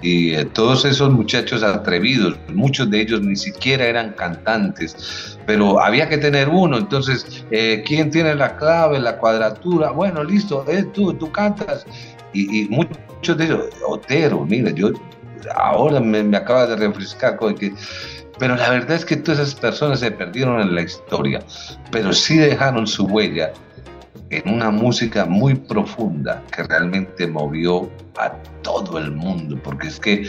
Y 0.00 0.34
eh, 0.34 0.44
todos 0.44 0.84
esos 0.84 1.10
muchachos 1.10 1.62
atrevidos, 1.62 2.36
muchos 2.54 2.88
de 2.90 3.00
ellos 3.00 3.20
ni 3.20 3.34
siquiera 3.34 3.84
eran 3.84 4.12
cantantes, 4.12 5.38
pero 5.44 5.80
había 5.80 6.08
que 6.08 6.18
tener 6.18 6.48
uno. 6.48 6.78
Entonces, 6.78 7.44
eh, 7.50 7.82
¿quién 7.84 8.10
tiene 8.10 8.34
la 8.34 8.56
clave, 8.56 9.00
la 9.00 9.18
cuadratura? 9.18 9.90
Bueno, 9.90 10.22
listo, 10.22 10.64
eh, 10.68 10.84
tú, 10.84 11.14
tú 11.14 11.32
cantas. 11.32 11.84
Y, 12.32 12.62
y 12.62 12.68
muchos 12.68 13.36
de 13.36 13.44
ellos, 13.46 13.64
Otero, 13.86 14.44
mira, 14.44 14.70
yo 14.70 14.92
ahora 15.54 16.00
me, 16.00 16.22
me 16.22 16.36
acaba 16.36 16.66
de 16.66 16.76
refrescar 16.76 17.38
que 17.58 17.72
pero 18.38 18.54
la 18.54 18.70
verdad 18.70 18.92
es 18.92 19.04
que 19.04 19.16
todas 19.16 19.40
esas 19.40 19.54
personas 19.54 20.00
se 20.00 20.10
perdieron 20.10 20.60
en 20.60 20.74
la 20.74 20.82
historia, 20.82 21.40
pero 21.90 22.12
sí 22.12 22.36
dejaron 22.36 22.86
su 22.86 23.04
huella 23.04 23.52
en 24.30 24.54
una 24.54 24.70
música 24.70 25.24
muy 25.24 25.54
profunda 25.54 26.42
que 26.54 26.62
realmente 26.62 27.26
movió 27.26 27.90
a 28.16 28.32
todo 28.62 28.98
el 28.98 29.10
mundo, 29.10 29.58
porque 29.62 29.88
es 29.88 29.98
que 29.98 30.28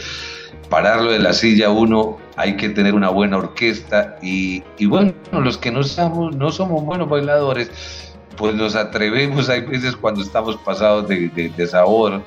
pararlo 0.68 1.12
de 1.12 1.18
la 1.18 1.32
silla 1.32 1.70
uno 1.70 2.16
hay 2.36 2.56
que 2.56 2.70
tener 2.70 2.94
una 2.94 3.10
buena 3.10 3.36
orquesta 3.38 4.16
y, 4.22 4.62
y 4.78 4.86
bueno, 4.86 5.12
los 5.32 5.58
que 5.58 5.70
no 5.70 5.82
somos, 5.82 6.34
no 6.34 6.50
somos 6.50 6.84
buenos 6.84 7.08
bailadores, 7.08 7.70
pues 8.36 8.54
nos 8.54 8.74
atrevemos, 8.74 9.48
hay 9.48 9.60
veces 9.60 9.94
cuando 9.94 10.22
estamos 10.22 10.56
pasados 10.56 11.06
de, 11.08 11.28
de, 11.28 11.50
de 11.50 11.66
sabor 11.66 12.22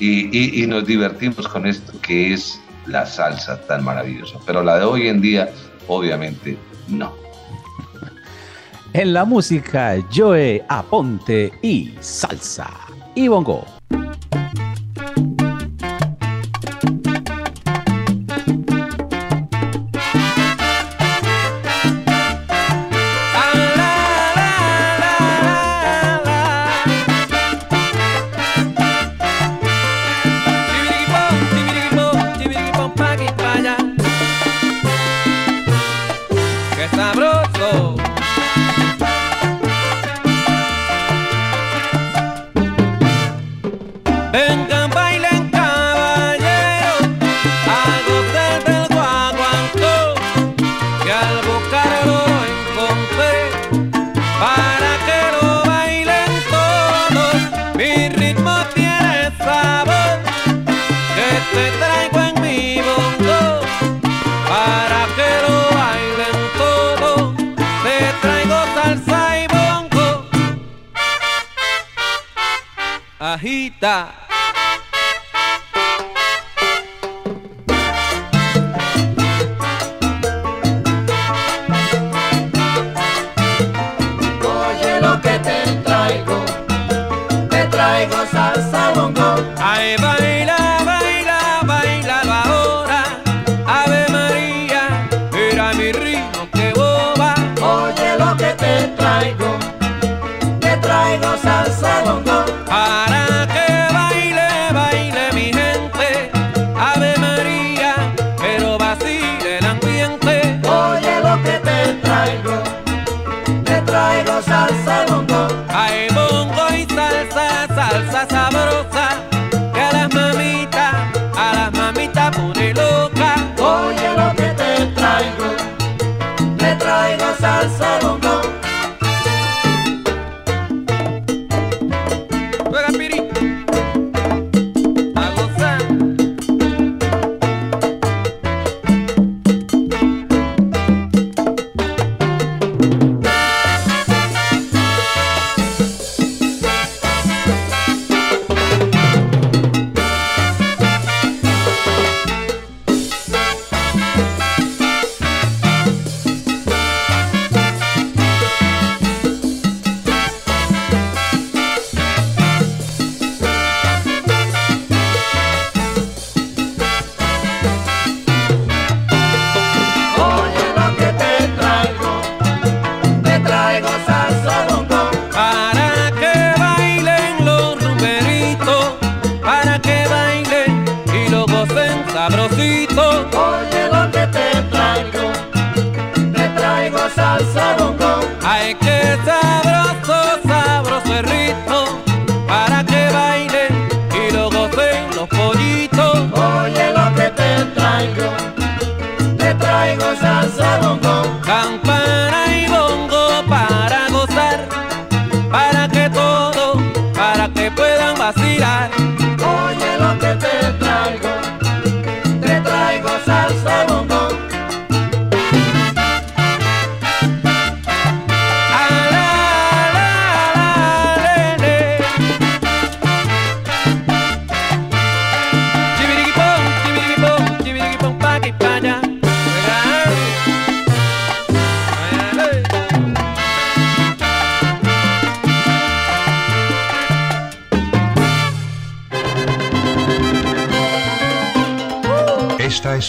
y, 0.00 0.66
nos 0.66 0.86
divertimos 0.86 1.46
con 1.46 1.66
esto 1.66 1.92
que 2.00 2.32
es 2.32 2.60
la 2.86 3.06
salsa 3.06 3.60
tan 3.66 3.84
maravillosa. 3.84 4.38
Pero 4.46 4.62
la 4.62 4.78
de 4.78 4.84
hoy 4.84 5.08
en 5.08 5.20
día, 5.20 5.50
obviamente, 5.86 6.56
no. 6.88 7.14
En 8.92 9.12
la 9.12 9.24
música, 9.24 9.96
Joe 10.12 10.64
Aponte 10.68 11.52
y 11.62 11.94
salsa. 12.00 12.70
Y 13.14 13.28
bongo. 13.28 13.79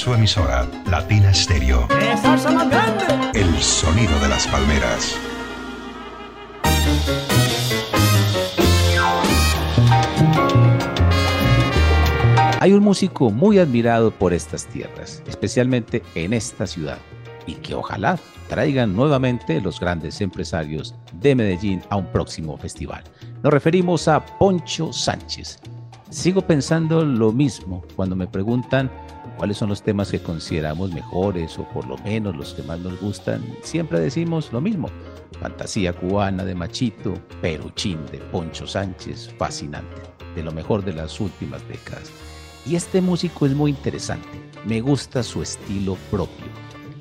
Su 0.01 0.15
emisora, 0.15 0.67
Latina 0.89 1.31
Stereo. 1.31 1.87
El 3.35 3.61
sonido 3.61 4.19
de 4.19 4.29
las 4.29 4.47
palmeras. 4.47 5.15
Hay 12.59 12.73
un 12.73 12.83
músico 12.83 13.29
muy 13.29 13.59
admirado 13.59 14.09
por 14.09 14.33
estas 14.33 14.65
tierras, 14.65 15.21
especialmente 15.27 16.01
en 16.15 16.33
esta 16.33 16.65
ciudad, 16.65 16.97
y 17.45 17.53
que 17.53 17.75
ojalá 17.75 18.17
traigan 18.49 18.95
nuevamente 18.95 19.61
los 19.61 19.79
grandes 19.79 20.19
empresarios 20.19 20.95
de 21.13 21.35
Medellín 21.35 21.83
a 21.91 21.97
un 21.97 22.07
próximo 22.07 22.57
festival. 22.57 23.03
Nos 23.43 23.53
referimos 23.53 24.07
a 24.07 24.25
Poncho 24.25 24.91
Sánchez. 24.91 25.59
Sigo 26.09 26.41
pensando 26.41 27.05
lo 27.05 27.31
mismo 27.31 27.83
cuando 27.95 28.15
me 28.15 28.25
preguntan 28.25 28.89
cuáles 29.41 29.57
son 29.57 29.69
los 29.69 29.81
temas 29.81 30.11
que 30.11 30.21
consideramos 30.21 30.93
mejores 30.93 31.57
o 31.57 31.67
por 31.69 31.87
lo 31.87 31.97
menos 31.97 32.35
los 32.37 32.53
que 32.53 32.61
más 32.61 32.77
nos 32.77 33.01
gustan. 33.01 33.43
Siempre 33.63 33.99
decimos 33.99 34.53
lo 34.53 34.61
mismo. 34.61 34.87
Fantasía 35.39 35.93
cubana 35.93 36.45
de 36.45 36.53
Machito, 36.53 37.15
Peruchín 37.41 38.05
de 38.11 38.19
Poncho 38.19 38.67
Sánchez, 38.67 39.33
fascinante, 39.39 39.99
de 40.35 40.43
lo 40.43 40.51
mejor 40.51 40.85
de 40.85 40.93
las 40.93 41.19
últimas 41.19 41.67
décadas. 41.67 42.11
Y 42.67 42.75
este 42.75 43.01
músico 43.01 43.47
es 43.47 43.55
muy 43.55 43.71
interesante, 43.71 44.29
me 44.63 44.79
gusta 44.79 45.23
su 45.23 45.41
estilo 45.41 45.97
propio 46.11 46.45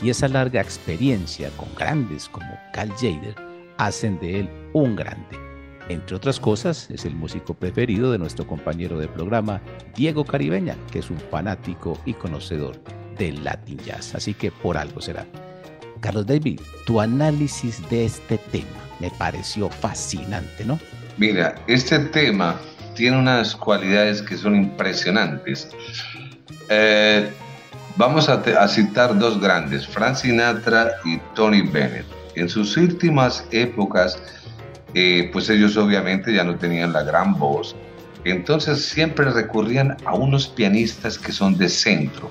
y 0.03 0.09
esa 0.09 0.27
larga 0.27 0.63
experiencia 0.63 1.51
con 1.59 1.69
grandes 1.75 2.27
como 2.31 2.49
Cal 2.73 2.91
Jader 2.93 3.35
hacen 3.77 4.19
de 4.19 4.41
él 4.41 4.51
un 4.73 4.97
grande. 4.97 5.50
Entre 5.91 6.15
otras 6.15 6.39
cosas, 6.39 6.89
es 6.89 7.05
el 7.05 7.17
músico 7.17 7.53
preferido 7.53 8.13
de 8.13 8.19
nuestro 8.19 8.47
compañero 8.47 8.97
de 8.97 9.09
programa, 9.09 9.61
Diego 9.97 10.25
Caribeña, 10.25 10.77
que 10.93 11.01
es 11.01 11.11
un 11.11 11.19
fanático 11.19 11.99
y 12.05 12.15
conocedor 12.15 12.81
del 13.19 13.43
Latin 13.43 13.77
Jazz. 13.79 14.15
Así 14.15 14.33
que 14.33 14.53
por 14.53 14.79
algo 14.79 15.01
será. 15.01 15.27
Carlos 15.99 16.29
David, 16.29 16.61
tu 16.87 17.01
análisis 17.01 17.83
de 17.91 18.05
este 18.05 18.39
tema 18.39 18.69
me 19.01 19.11
pareció 19.11 19.69
fascinante, 19.69 20.65
¿no? 20.65 20.79
Mira, 21.17 21.57
este 21.67 21.99
tema 21.99 22.55
tiene 22.95 23.19
unas 23.19 23.57
cualidades 23.57 24.23
que 24.23 24.37
son 24.37 24.55
impresionantes. 24.55 25.71
Eh, 26.69 27.29
vamos 27.97 28.29
a, 28.29 28.35
a 28.35 28.69
citar 28.69 29.19
dos 29.19 29.41
grandes, 29.41 29.89
Frank 29.89 30.15
Sinatra 30.15 30.93
y 31.05 31.19
Tony 31.35 31.63
Bennett. 31.63 32.07
En 32.37 32.49
sus 32.49 32.77
últimas 32.77 33.45
épocas, 33.51 34.23
eh, 34.95 35.31
pues 35.33 35.49
ellos 35.51 35.77
obviamente 35.77 36.33
ya 36.33 36.45
no 36.45 36.57
tenían 36.57 36.93
la 36.93 37.03
gran 37.03 37.35
voz, 37.39 37.77
entonces 38.25 38.85
siempre 38.85 39.31
recurrían 39.31 39.97
a 40.05 40.15
unos 40.15 40.49
pianistas 40.49 41.19
que 41.19 41.33
son 41.33 41.57
de 41.57 41.69
centro. 41.69 42.31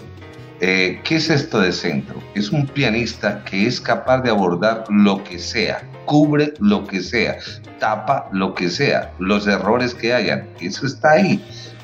Eh, 0.61 0.99
¿Qué 1.05 1.15
es 1.15 1.29
esto 1.29 1.61
de 1.61 1.71
centro? 1.71 2.21
Es 2.35 2.51
un 2.51 2.67
pianista 2.67 3.43
que 3.45 3.65
es 3.65 3.79
capaz 3.79 4.21
de 4.21 4.29
abordar 4.29 4.83
lo 4.89 5.23
que 5.23 5.39
sea, 5.39 5.81
cubre 6.05 6.53
lo 6.59 6.85
que 6.85 7.01
sea, 7.01 7.37
tapa 7.79 8.27
lo 8.33 8.53
que 8.53 8.69
sea, 8.69 9.13
los 9.19 9.47
errores 9.47 9.95
que 9.95 10.13
hayan. 10.13 10.49
Eso 10.59 10.85
está 10.85 11.11
ahí. 11.11 11.41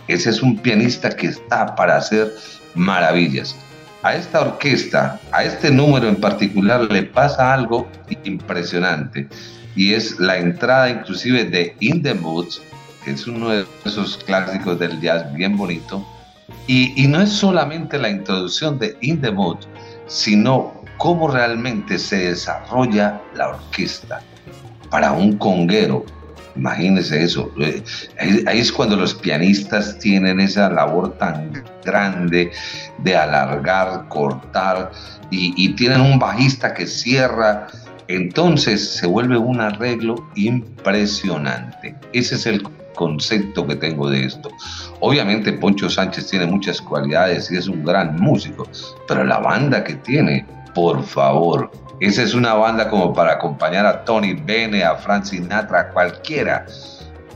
Ese 0.08 0.30
es 0.30 0.42
un 0.44 0.58
pianista 0.58 1.10
que 1.10 1.28
está 1.28 1.74
para 1.76 1.98
hacer 1.98 2.34
maravillas. 2.76 3.56
A 4.04 4.16
esta 4.16 4.42
orquesta, 4.42 5.20
a 5.32 5.46
este 5.46 5.72
número 5.72 6.08
en 6.08 6.18
particular, 6.18 6.82
le 6.92 7.04
pasa 7.04 7.54
algo 7.54 7.88
impresionante 8.24 9.28
y 9.76 9.94
es 9.94 10.20
la 10.20 10.38
entrada 10.38 10.90
inclusive 10.90 11.46
de 11.46 11.76
In 11.80 12.02
the 12.02 12.14
Mood, 12.14 12.48
que 13.04 13.12
es 13.12 13.28
uno 13.28 13.50
de 13.50 13.66
esos 13.84 14.18
clásicos 14.18 14.80
del 14.80 15.00
jazz 15.02 15.32
bien 15.34 15.58
bonito. 15.58 16.06
Y, 16.68 16.94
y 17.02 17.08
no 17.08 17.22
es 17.22 17.30
solamente 17.30 17.98
la 17.98 18.10
introducción 18.10 18.80
de 18.80 18.98
In 19.02 19.22
the 19.22 19.32
Mood, 19.32 19.58
sino 20.08 20.82
cómo 20.98 21.28
realmente 21.28 22.00
se 22.00 22.30
desarrolla 22.30 23.22
la 23.36 23.50
orquesta 23.50 24.22
para 24.90 25.12
un 25.12 25.38
conguero. 25.38 26.06
Imagínense 26.56 27.22
eso. 27.22 27.52
Eh, 27.60 27.84
Ahí, 28.48 28.60
es 28.60 28.72
cuando 28.72 28.96
los 28.96 29.14
pianistas 29.14 30.00
tienen 30.00 30.40
esa 30.40 30.70
labor 30.70 31.18
tan 31.18 31.64
grande 31.84 32.52
de 33.00 33.16
alargar, 33.16 34.08
cortar, 34.08 34.92
y 35.32 35.70
tienen 35.74 36.00
un 36.00 36.18
bajista 36.18 36.74
que 36.74 36.88
cierra. 36.88 37.68
Entonces 38.08 38.96
se 38.96 39.08
vuelve 39.08 39.38
un 39.38 39.62
arreglo 39.62 40.16
impresionante. 40.36 41.96
Ese 42.14 42.36
es 42.36 42.46
el 42.46 42.64
concepto 42.96 43.68
que 43.68 43.76
tengo 43.76 44.10
de 44.10 44.26
esto. 44.26 44.50
Obviamente 45.00 45.54
Poncho 45.54 45.90
Sánchez 45.90 46.30
tiene 46.30 46.46
muchas 46.46 46.82
cualidades 46.82 47.52
y 47.52 47.58
es 47.58 47.68
un 47.68 47.84
gran 47.84 48.16
músico, 48.20 48.68
pero 49.08 49.24
la 49.24 49.40
banda 49.40 49.84
que 49.84 49.96
tiene, 49.96 50.46
por 50.74 51.04
favor, 51.04 51.72
esa 52.00 52.24
es 52.24 52.34
una 52.34 52.54
banda 52.54 52.90
como 52.90 53.14
para 53.14 53.34
acompañar 53.34 53.86
a 53.86 54.04
Tony 54.04 54.34
Bennett, 54.34 54.84
a 54.84 54.96
Frank 54.96 55.24
Sinatra, 55.24 55.80
a 55.80 55.90
cualquiera, 55.90 56.66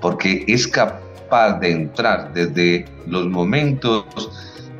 porque 0.01 0.43
es 0.47 0.67
capaz 0.67 1.59
de 1.59 1.71
entrar 1.71 2.33
desde 2.33 2.85
los 3.07 3.27
momentos, 3.27 4.05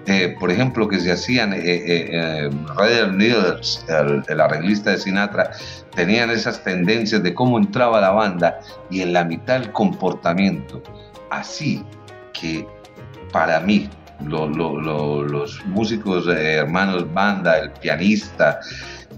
eh, 0.10 0.36
por 0.40 0.50
ejemplo, 0.52 0.88
que 0.88 1.00
se 1.00 1.12
hacían, 1.12 1.54
eh, 1.56 2.50
Roger 2.76 3.14
Needles, 3.14 3.86
el, 3.88 4.24
el 4.28 4.42
arreglista 4.42 4.92
de 4.92 4.98
Sinatra, 4.98 5.52
tenían 5.96 6.30
esas 6.32 6.64
tendencias 6.64 7.22
de 7.24 7.34
cómo 7.34 7.58
entraba 7.58 8.02
la 8.02 8.10
banda 8.12 8.60
y 8.90 9.02
en 9.02 9.14
la 9.14 9.24
mitad 9.24 9.58
el 9.58 9.72
comportamiento. 9.72 10.82
Así 11.30 11.84
que 12.34 12.66
para 13.32 13.60
mí, 13.60 13.88
lo- 14.26 14.48
lo- 14.48 14.80
lo- 14.82 15.24
los 15.24 15.64
músicos 15.66 16.28
eh, 16.28 16.56
hermanos 16.56 17.12
banda, 17.14 17.58
el 17.60 17.70
pianista, 17.72 18.60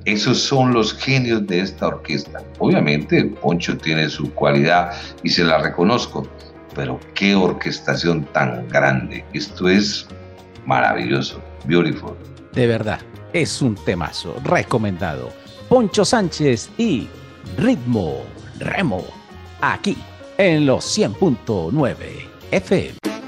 esos 0.06 0.40
son 0.40 0.74
los 0.74 0.94
genios 0.94 1.46
de 1.48 1.62
esta 1.62 1.88
orquesta. 1.88 2.40
Obviamente, 2.60 3.24
Poncho 3.42 3.78
tiene 3.78 4.10
su 4.10 4.34
cualidad 4.34 4.92
y 5.24 5.30
se 5.30 5.44
la 5.44 5.60
reconozco, 5.60 6.28
pero 6.76 7.00
qué 7.14 7.36
orquestación 7.36 8.26
tan 8.34 8.68
grande. 8.68 9.24
Esto 9.34 9.70
es 9.70 10.08
maravilloso, 10.66 11.42
beautiful. 11.66 12.16
De 12.54 12.68
verdad, 12.68 13.00
es 13.34 13.62
un 13.62 13.76
temazo 13.76 14.36
recomendado. 14.44 15.30
Poncho 15.70 16.04
Sánchez 16.04 16.70
y 16.78 17.08
Ritmo 17.58 18.24
Remo, 18.60 19.06
aquí 19.62 19.98
en 20.38 20.66
los 20.66 20.98
100.9 20.98 21.96
FM. 22.52 23.21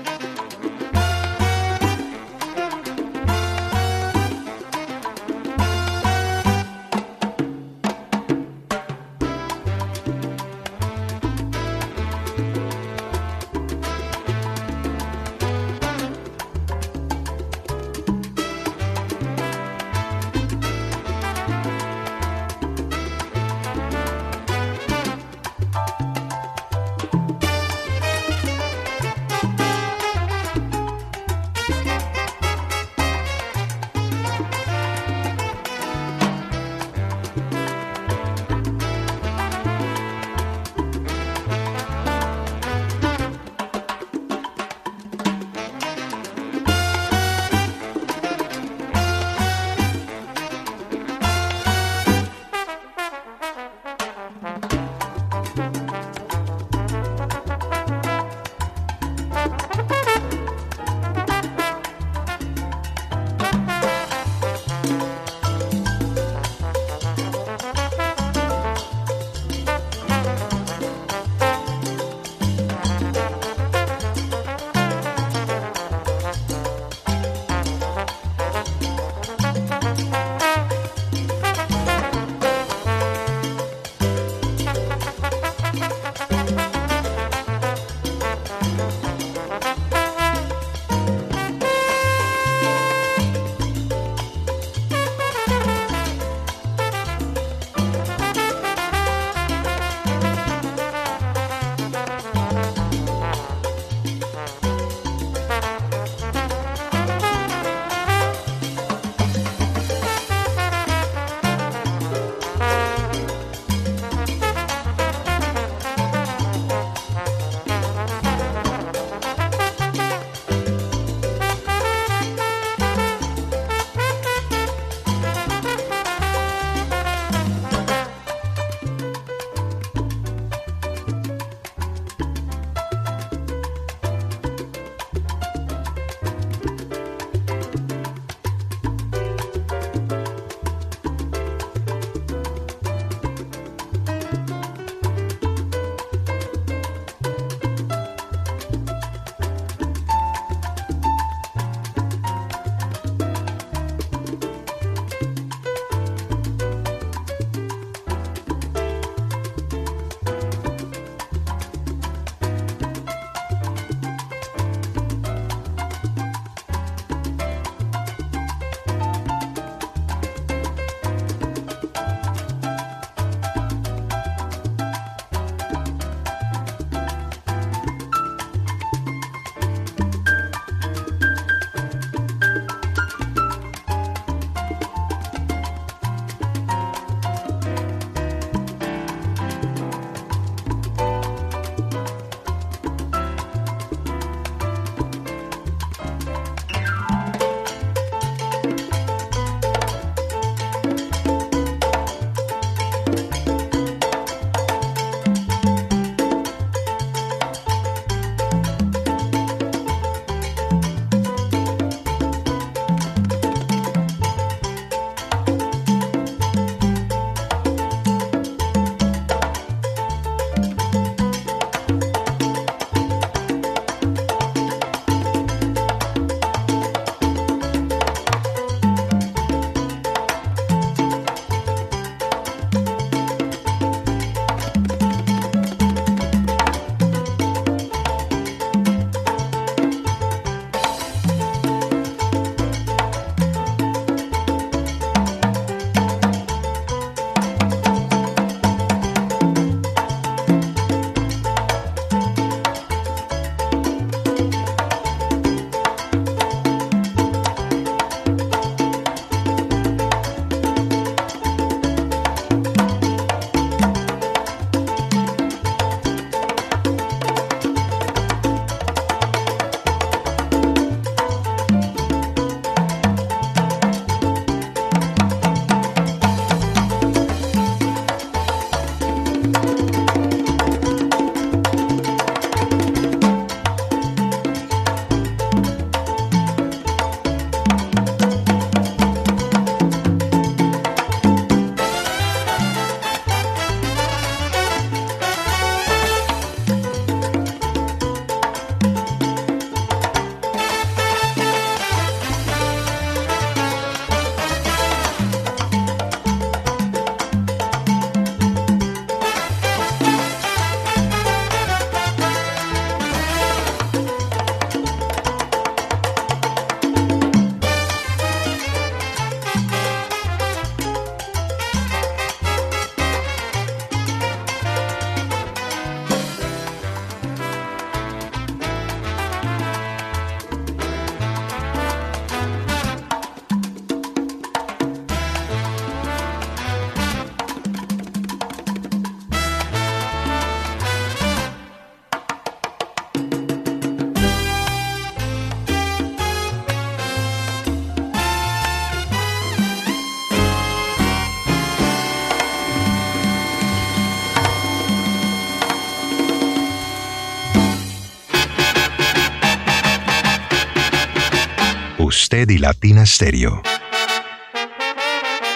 Usted 362.43 362.55
y 362.55 362.57
Latina 362.57 363.05
Stereo. 363.05 363.61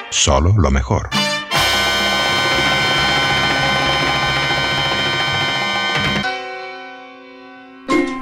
Solo 0.10 0.54
lo 0.58 0.72
mejor. 0.72 1.10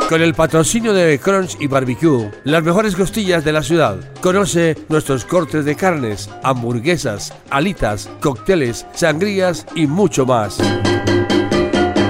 Con 0.09 0.21
el 0.23 0.33
patrocinio 0.33 0.93
de 0.93 1.19
Crunch 1.19 1.57
y 1.59 1.67
Barbecue, 1.67 2.31
las 2.43 2.63
mejores 2.63 2.95
costillas 2.95 3.45
de 3.45 3.51
la 3.51 3.61
ciudad. 3.61 3.99
Conoce 4.21 4.75
nuestros 4.89 5.25
cortes 5.25 5.63
de 5.63 5.75
carnes, 5.75 6.27
hamburguesas, 6.41 7.33
alitas, 7.51 8.09
cócteles, 8.19 8.87
sangrías 8.95 9.67
y 9.75 9.85
mucho 9.85 10.25
más. 10.25 10.57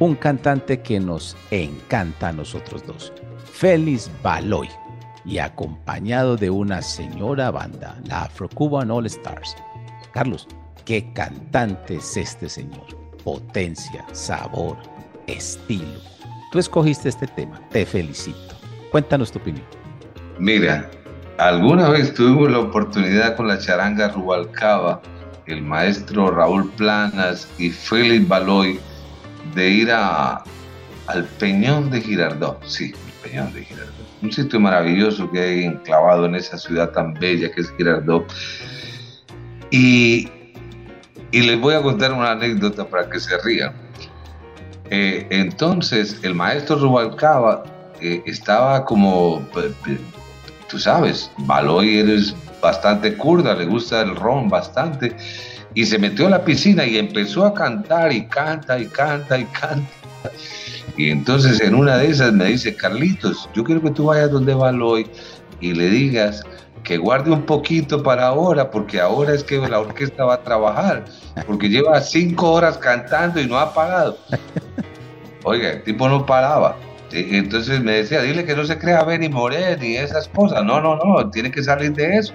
Un 0.00 0.14
cantante 0.14 0.80
que 0.80 0.98
nos 0.98 1.36
encanta 1.50 2.28
a 2.28 2.32
nosotros 2.32 2.82
dos, 2.86 3.12
Félix 3.52 4.10
Baloy, 4.22 4.66
y 5.26 5.36
acompañado 5.36 6.38
de 6.38 6.48
una 6.48 6.80
señora 6.80 7.50
banda, 7.50 8.00
la 8.06 8.22
Afro-Cuban 8.22 8.90
All 8.90 9.04
Stars. 9.04 9.54
Carlos, 10.14 10.48
¿qué 10.86 11.12
cantante 11.12 11.96
es 11.96 12.16
este 12.16 12.48
señor? 12.48 12.86
Potencia, 13.22 14.02
sabor, 14.12 14.78
estilo. 15.26 16.00
Tú 16.50 16.58
escogiste 16.58 17.10
este 17.10 17.26
tema, 17.26 17.60
te 17.68 17.84
felicito. 17.84 18.56
Cuéntanos 18.90 19.30
tu 19.30 19.38
opinión. 19.38 19.66
Mira, 20.38 20.90
alguna 21.36 21.90
vez 21.90 22.14
tuvimos 22.14 22.50
la 22.50 22.60
oportunidad 22.60 23.36
con 23.36 23.48
la 23.48 23.58
charanga 23.58 24.08
Rubalcaba, 24.08 25.02
el 25.44 25.60
maestro 25.60 26.30
Raúl 26.30 26.70
Planas 26.70 27.46
y 27.58 27.68
Félix 27.68 28.26
Baloy 28.26 28.80
de 29.54 29.68
ir 29.68 29.90
a, 29.90 30.42
al 31.06 31.24
Peñón 31.38 31.90
de 31.90 32.00
Girardot. 32.00 32.62
Sí, 32.64 32.92
el 33.06 33.30
Peñón 33.30 33.52
de 33.52 33.64
Girardot. 33.64 33.94
Un 34.22 34.32
sitio 34.32 34.60
maravilloso 34.60 35.30
que 35.30 35.40
hay 35.40 35.64
enclavado 35.64 36.26
en 36.26 36.34
esa 36.34 36.58
ciudad 36.58 36.90
tan 36.90 37.14
bella 37.14 37.50
que 37.50 37.62
es 37.62 37.72
Girardot. 37.76 38.24
Y, 39.70 40.28
y 41.30 41.42
les 41.42 41.60
voy 41.60 41.74
a 41.74 41.82
contar 41.82 42.12
una 42.12 42.32
anécdota 42.32 42.84
para 42.88 43.08
que 43.08 43.20
se 43.20 43.38
rían. 43.38 43.72
Eh, 44.90 45.26
entonces, 45.30 46.18
el 46.22 46.34
maestro 46.34 46.76
Rubalcaba 46.76 47.62
eh, 48.00 48.22
estaba 48.26 48.84
como, 48.84 49.40
p- 49.54 49.70
p- 49.84 50.00
tú 50.68 50.78
sabes, 50.78 51.30
Baloy 51.38 51.98
eres 51.98 52.34
bastante 52.60 53.16
kurda, 53.16 53.54
le 53.54 53.66
gusta 53.66 54.02
el 54.02 54.16
ron 54.16 54.48
bastante, 54.48 55.16
y 55.74 55.86
se 55.86 55.98
metió 55.98 56.26
a 56.26 56.30
la 56.30 56.44
piscina 56.44 56.84
y 56.84 56.98
empezó 56.98 57.44
a 57.44 57.54
cantar 57.54 58.12
y 58.12 58.26
canta 58.26 58.78
y 58.78 58.86
canta 58.86 59.38
y 59.38 59.44
canta. 59.46 59.88
Y 60.96 61.10
entonces 61.10 61.60
en 61.60 61.74
una 61.74 61.96
de 61.96 62.08
esas 62.08 62.32
me 62.32 62.46
dice, 62.46 62.74
Carlitos, 62.76 63.48
yo 63.54 63.64
quiero 63.64 63.80
que 63.80 63.90
tú 63.90 64.06
vayas 64.06 64.30
donde 64.30 64.54
Baloy 64.54 65.06
y 65.60 65.72
le 65.72 65.88
digas 65.88 66.42
que 66.82 66.96
guarde 66.98 67.30
un 67.30 67.42
poquito 67.42 68.02
para 68.02 68.26
ahora, 68.26 68.70
porque 68.70 69.00
ahora 69.00 69.34
es 69.34 69.44
que 69.44 69.58
la 69.58 69.80
orquesta 69.80 70.24
va 70.24 70.34
a 70.34 70.42
trabajar, 70.42 71.04
porque 71.46 71.68
lleva 71.68 72.00
cinco 72.00 72.52
horas 72.52 72.78
cantando 72.78 73.40
y 73.40 73.46
no 73.46 73.58
ha 73.58 73.72
parado. 73.72 74.18
Oiga, 75.44 75.70
el 75.70 75.82
tipo 75.84 76.08
no 76.08 76.26
paraba. 76.26 76.76
E- 77.12 77.38
Entonces 77.38 77.80
me 77.82 77.92
decía, 77.92 78.22
dile 78.22 78.44
que 78.44 78.56
no 78.56 78.64
se 78.64 78.78
crea 78.78 79.04
Benny 79.04 79.28
Morel 79.28 79.82
y 79.82 79.96
esas 79.96 80.28
cosas. 80.28 80.64
No, 80.64 80.80
no, 80.80 80.96
no, 80.96 81.30
tiene 81.30 81.50
que 81.50 81.62
salir 81.62 81.92
de 81.92 82.16
eso. 82.18 82.34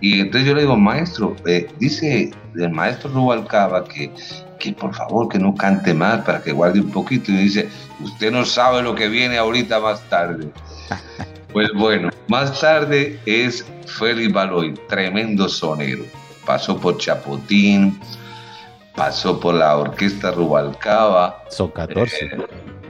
Y 0.00 0.20
entonces 0.20 0.48
yo 0.48 0.54
le 0.54 0.62
digo, 0.62 0.76
maestro, 0.76 1.36
eh, 1.46 1.68
dice 1.78 2.30
el 2.54 2.70
maestro 2.70 3.10
Rubalcaba 3.10 3.84
que, 3.84 4.12
que 4.58 4.72
por 4.72 4.94
favor 4.94 5.28
que 5.28 5.38
no 5.38 5.54
cante 5.54 5.94
más 5.94 6.22
para 6.22 6.42
que 6.42 6.52
guarde 6.52 6.80
un 6.80 6.90
poquito. 6.90 7.32
Y 7.32 7.36
dice, 7.36 7.68
usted 8.00 8.30
no 8.30 8.44
sabe 8.44 8.82
lo 8.82 8.94
que 8.94 9.08
viene 9.08 9.38
ahorita 9.38 9.80
más 9.80 10.02
tarde. 10.08 10.48
Pues 11.52 11.72
bueno, 11.72 12.10
más 12.28 12.60
tarde 12.60 13.18
es 13.24 13.64
Félix 13.86 14.30
Baloy, 14.30 14.74
tremendo 14.90 15.48
sonero. 15.48 16.04
Pasó 16.44 16.76
por 16.78 16.98
Chapotín, 16.98 17.98
pasó 18.94 19.40
por 19.40 19.54
la 19.54 19.78
orquesta 19.78 20.32
Rubalcaba. 20.32 21.42
Son 21.48 21.70
14. 21.70 22.26
Eh, 22.26 22.46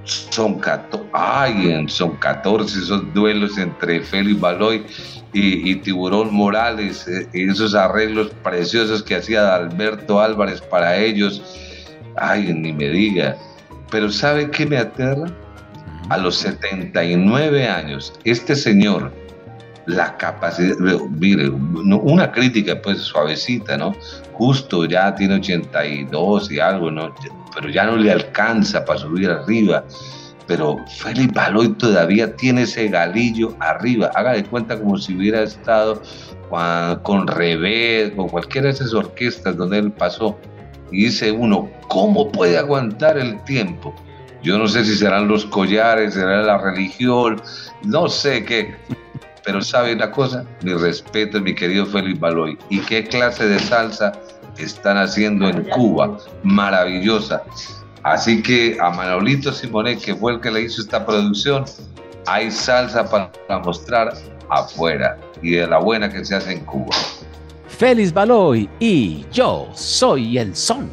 son 0.07 0.59
14, 0.61 1.05
ay, 1.13 1.85
son 1.89 2.17
14 2.17 2.79
esos 2.79 3.13
duelos 3.13 3.59
entre 3.59 4.01
Félix 4.01 4.41
Baloy 4.41 4.87
y, 5.33 5.71
y 5.71 5.75
Tiburón 5.77 6.33
Morales, 6.33 7.07
eh, 7.09 7.29
esos 7.33 7.75
arreglos 7.75 8.31
preciosos 8.43 9.03
que 9.03 9.17
hacía 9.17 9.55
Alberto 9.55 10.21
Álvarez 10.21 10.61
para 10.61 10.97
ellos. 10.97 11.43
Ay, 12.17 12.53
ni 12.53 12.73
me 12.73 12.89
diga. 12.89 13.37
Pero 13.91 14.11
¿sabe 14.11 14.51
qué 14.51 14.65
me 14.65 14.79
aterra? 14.79 15.27
A 16.09 16.19
los 16.19 16.37
79 16.37 17.67
años, 17.67 18.13
este 18.23 18.55
señor, 18.55 19.13
la 19.87 20.17
capacidad, 20.17 20.77
mire, 21.11 21.49
una 21.49 22.33
crítica 22.33 22.81
pues 22.83 22.99
suavecita, 22.99 23.77
¿no? 23.77 23.95
Justo 24.33 24.85
ya 24.85 25.15
tiene 25.15 25.37
82 25.37 26.51
y 26.51 26.61
algo, 26.61 26.91
¿no? 26.91 27.15
Pero 27.55 27.69
ya 27.69 27.85
no 27.85 27.97
le 27.97 28.11
alcanza 28.11 28.85
para 28.85 28.99
subir 28.99 29.31
arriba. 29.31 29.85
Pero 30.47 30.77
Félix 30.99 31.33
Baloy 31.33 31.71
todavía 31.71 32.37
tiene 32.37 32.63
ese 32.63 32.89
galillo 32.89 33.57
arriba. 33.61 34.11
Haga 34.15 34.33
de 34.33 34.45
cuenta 34.45 34.79
como 34.79 34.97
si 34.99 35.17
hubiera 35.17 35.43
estado 35.43 36.03
con 37.03 37.27
Revés, 37.27 38.13
con 38.15 38.29
cualquiera 38.29 38.67
de 38.67 38.75
esas 38.75 38.95
orquestas 38.95 39.57
donde 39.57 39.79
él 39.79 39.93
pasó. 39.93 40.39
Y 40.93 41.07
dice 41.07 41.33
uno, 41.33 41.69
¿cómo 41.89 42.31
puede 42.31 42.59
aguantar 42.59 43.19
el 43.19 43.43
tiempo? 43.45 43.95
Yo 44.43 44.59
no 44.59 44.69
sé 44.69 44.85
si 44.85 44.95
serán 44.95 45.27
los 45.27 45.45
collares, 45.47 46.15
será 46.15 46.43
la 46.43 46.59
religión, 46.59 47.43
no 47.83 48.09
sé 48.09 48.45
qué. 48.45 48.77
Pero 49.47 49.63
sabe 49.63 49.95
una 49.95 50.11
cosa, 50.11 50.45
mi 50.63 50.75
respeto, 50.75 51.41
mi 51.41 51.55
querido 51.55 51.87
Félix 51.87 52.19
Baloy. 52.19 52.59
¿Y 52.69 52.81
qué 52.81 53.05
clase 53.05 53.47
de 53.47 53.61
salsa 53.61 54.13
están 54.59 54.99
haciendo 54.99 55.49
en 55.49 55.63
Cuba? 55.71 56.19
Maravillosa. 56.43 57.45
Así 58.03 58.43
que 58.43 58.77
a 58.81 58.91
Manolito 58.91 59.53
Simonet, 59.53 60.01
que 60.01 60.17
fue 60.17 60.33
el 60.33 60.41
que 60.41 60.51
le 60.51 60.63
hizo 60.63 60.83
esta 60.83 61.07
producción, 61.07 61.65
hay 62.27 62.51
salsa 62.51 63.09
para 63.09 63.31
mostrar 63.61 64.13
afuera 64.51 65.17
y 65.41 65.53
de 65.53 65.67
la 65.69 65.79
buena 65.79 66.13
que 66.13 66.25
se 66.25 66.35
hace 66.35 66.53
en 66.53 66.65
Cuba. 66.65 66.95
Félix 67.69 68.13
Baloy 68.13 68.69
y 68.81 69.25
yo 69.31 69.69
soy 69.75 70.39
el 70.39 70.57
son. 70.57 70.91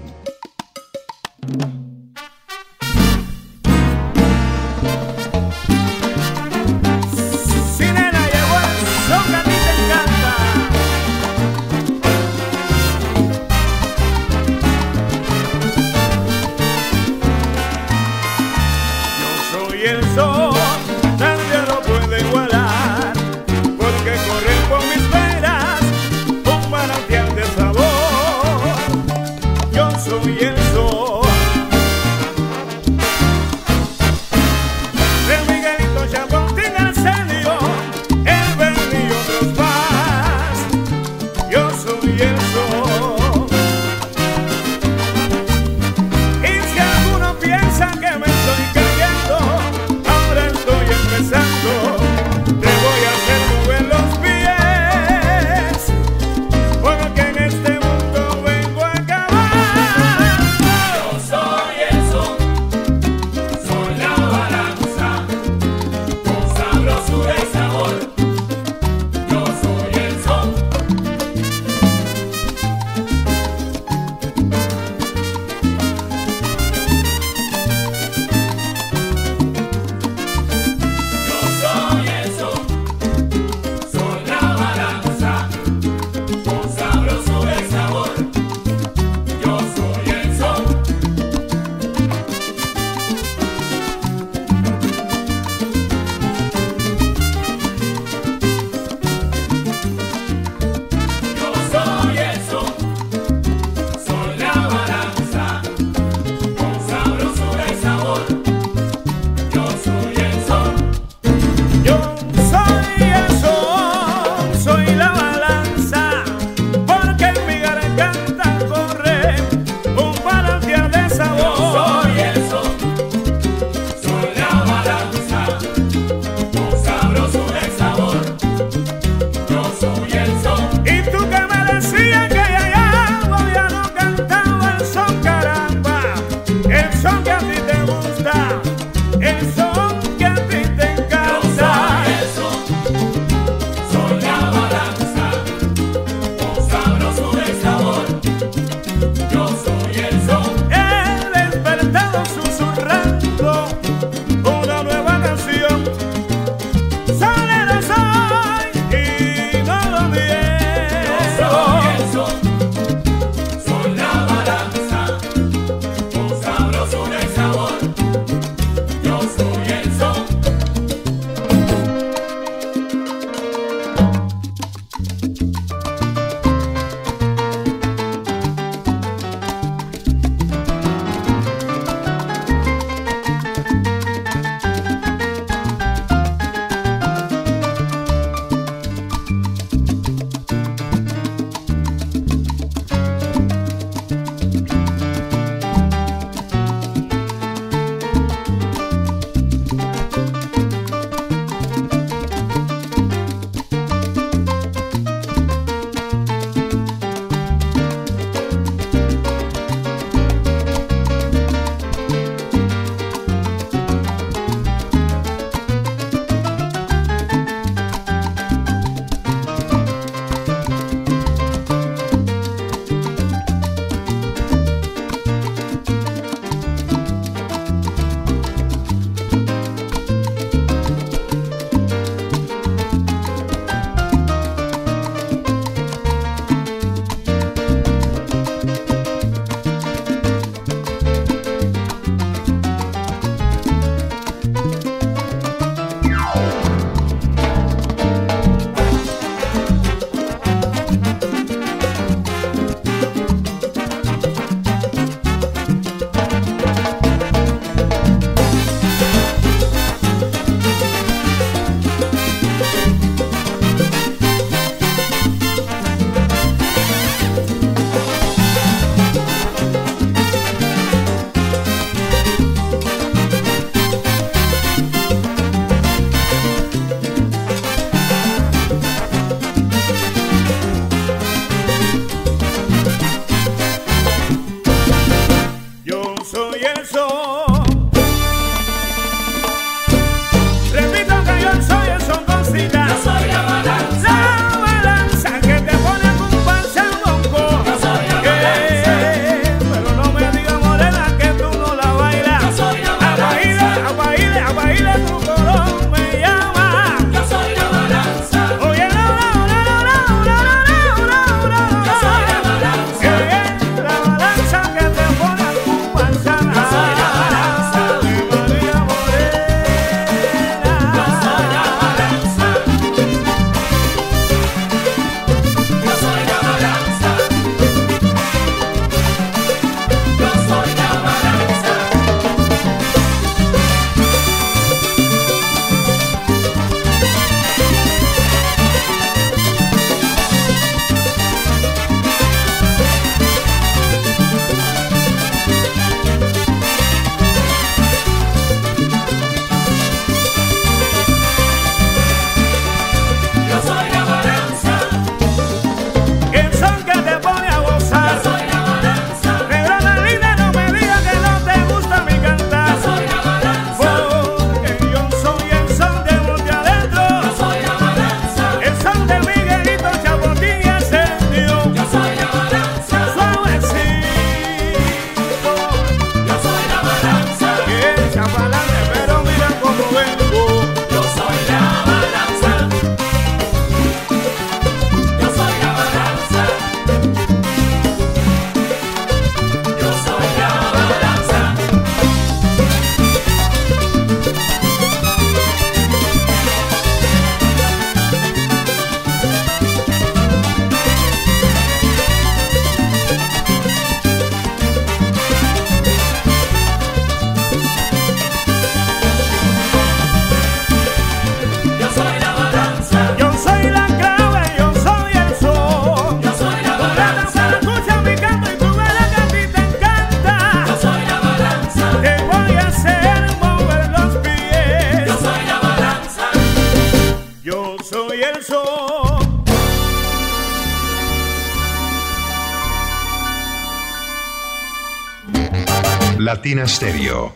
Latina 436.43 436.67
Stereo. 436.67 437.31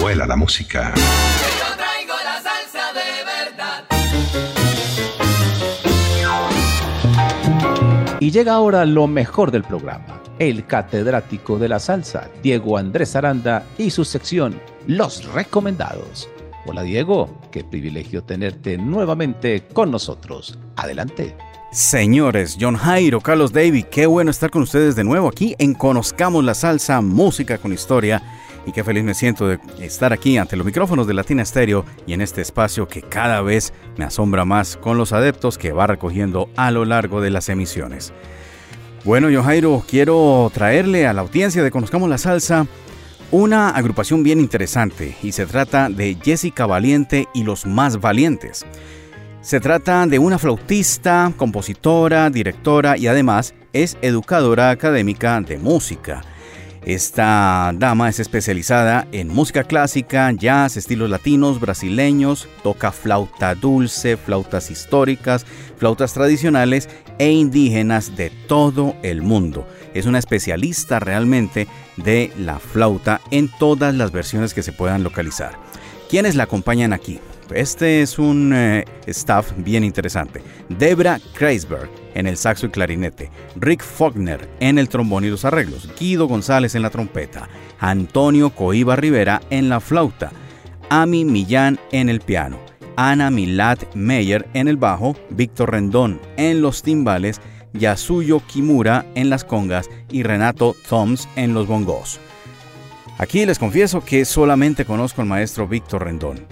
Vuela 0.00 0.24
la 0.24 0.36
música. 0.36 0.94
Yo 0.94 1.02
traigo 1.76 2.14
la 2.22 2.40
salsa 2.40 2.92
de 2.92 3.24
verdad. 3.24 3.84
Y 8.20 8.30
llega 8.30 8.52
ahora 8.52 8.84
lo 8.86 9.08
mejor 9.08 9.50
del 9.50 9.64
programa, 9.64 10.22
el 10.38 10.66
catedrático 10.66 11.58
de 11.58 11.68
la 11.68 11.80
salsa, 11.80 12.30
Diego 12.40 12.78
Andrés 12.78 13.16
Aranda, 13.16 13.64
y 13.76 13.90
su 13.90 14.04
sección, 14.04 14.60
Los 14.86 15.24
Recomendados. 15.34 16.28
Hola 16.64 16.82
Diego, 16.82 17.40
qué 17.50 17.64
privilegio 17.64 18.22
tenerte 18.22 18.78
nuevamente 18.78 19.66
con 19.72 19.90
nosotros. 19.90 20.60
Adelante. 20.76 21.34
Señores, 21.70 22.56
John 22.58 22.76
Jairo, 22.76 23.20
Carlos 23.20 23.52
David, 23.52 23.84
qué 23.90 24.06
bueno 24.06 24.30
estar 24.30 24.50
con 24.50 24.62
ustedes 24.62 24.96
de 24.96 25.04
nuevo 25.04 25.28
aquí 25.28 25.54
en 25.58 25.74
Conozcamos 25.74 26.42
la 26.42 26.54
Salsa, 26.54 27.02
Música 27.02 27.58
con 27.58 27.74
Historia. 27.74 28.22
Y 28.66 28.72
qué 28.72 28.82
feliz 28.82 29.04
me 29.04 29.12
siento 29.12 29.46
de 29.46 29.58
estar 29.78 30.14
aquí 30.14 30.38
ante 30.38 30.56
los 30.56 30.64
micrófonos 30.64 31.06
de 31.06 31.12
Latina 31.12 31.44
Stereo 31.44 31.84
y 32.06 32.14
en 32.14 32.22
este 32.22 32.40
espacio 32.40 32.88
que 32.88 33.02
cada 33.02 33.42
vez 33.42 33.74
me 33.98 34.06
asombra 34.06 34.46
más 34.46 34.78
con 34.78 34.96
los 34.96 35.12
adeptos 35.12 35.58
que 35.58 35.72
va 35.72 35.86
recogiendo 35.86 36.48
a 36.56 36.70
lo 36.70 36.86
largo 36.86 37.20
de 37.20 37.30
las 37.30 37.50
emisiones. 37.50 38.14
Bueno, 39.04 39.28
John 39.30 39.44
Jairo, 39.44 39.84
quiero 39.86 40.50
traerle 40.54 41.06
a 41.06 41.12
la 41.12 41.20
audiencia 41.20 41.62
de 41.62 41.70
Conozcamos 41.70 42.08
la 42.08 42.18
Salsa 42.18 42.66
una 43.30 43.68
agrupación 43.68 44.22
bien 44.22 44.40
interesante 44.40 45.14
y 45.22 45.32
se 45.32 45.44
trata 45.44 45.90
de 45.90 46.16
Jessica 46.22 46.64
Valiente 46.64 47.28
y 47.34 47.42
los 47.42 47.66
más 47.66 48.00
valientes. 48.00 48.64
Se 49.48 49.60
trata 49.60 50.06
de 50.06 50.18
una 50.18 50.38
flautista, 50.38 51.32
compositora, 51.34 52.28
directora 52.28 52.98
y 52.98 53.06
además 53.06 53.54
es 53.72 53.96
educadora 54.02 54.68
académica 54.68 55.40
de 55.40 55.56
música. 55.56 56.20
Esta 56.84 57.72
dama 57.74 58.10
es 58.10 58.20
especializada 58.20 59.08
en 59.10 59.28
música 59.28 59.64
clásica, 59.64 60.30
jazz, 60.32 60.76
estilos 60.76 61.08
latinos, 61.08 61.60
brasileños, 61.60 62.46
toca 62.62 62.92
flauta 62.92 63.54
dulce, 63.54 64.18
flautas 64.18 64.70
históricas, 64.70 65.46
flautas 65.78 66.12
tradicionales 66.12 66.90
e 67.18 67.30
indígenas 67.30 68.16
de 68.16 68.28
todo 68.48 68.96
el 69.02 69.22
mundo. 69.22 69.66
Es 69.94 70.04
una 70.04 70.18
especialista 70.18 71.00
realmente 71.00 71.68
de 71.96 72.30
la 72.36 72.58
flauta 72.58 73.22
en 73.30 73.48
todas 73.58 73.94
las 73.94 74.12
versiones 74.12 74.52
que 74.52 74.62
se 74.62 74.74
puedan 74.74 75.02
localizar. 75.02 75.58
¿Quiénes 76.10 76.34
la 76.34 76.42
acompañan 76.42 76.92
aquí? 76.92 77.18
Este 77.54 78.02
es 78.02 78.18
un 78.18 78.52
eh, 78.54 78.84
staff 79.06 79.52
bien 79.56 79.84
interesante. 79.84 80.42
Debra 80.68 81.20
Kreisberg 81.34 81.88
en 82.14 82.26
el 82.26 82.36
saxo 82.36 82.66
y 82.66 82.70
clarinete, 82.70 83.30
Rick 83.56 83.82
Faulkner 83.82 84.48
en 84.60 84.78
el 84.78 84.88
trombón 84.88 85.24
y 85.24 85.30
los 85.30 85.44
arreglos, 85.44 85.88
Guido 85.98 86.26
González 86.26 86.74
en 86.74 86.82
la 86.82 86.90
trompeta, 86.90 87.48
Antonio 87.78 88.50
Coiba 88.50 88.96
Rivera 88.96 89.40
en 89.50 89.68
la 89.68 89.80
flauta, 89.80 90.32
Ami 90.90 91.24
Millán 91.24 91.78
en 91.92 92.08
el 92.08 92.20
piano, 92.20 92.58
Ana 92.96 93.30
Milat 93.30 93.94
Meyer 93.94 94.48
en 94.54 94.68
el 94.68 94.76
bajo, 94.76 95.16
Víctor 95.30 95.70
Rendón 95.70 96.20
en 96.36 96.60
los 96.60 96.82
timbales, 96.82 97.40
Yasuyo 97.72 98.40
Kimura 98.40 99.06
en 99.14 99.30
las 99.30 99.44
congas. 99.44 99.88
Y 100.10 100.22
Renato 100.22 100.74
Thoms 100.88 101.28
en 101.36 101.54
los 101.54 101.66
bongos. 101.66 102.18
Aquí 103.18 103.44
les 103.44 103.58
confieso 103.58 104.04
que 104.04 104.24
solamente 104.24 104.84
conozco 104.84 105.20
al 105.20 105.28
maestro 105.28 105.68
Víctor 105.68 106.04
Rendón, 106.04 106.46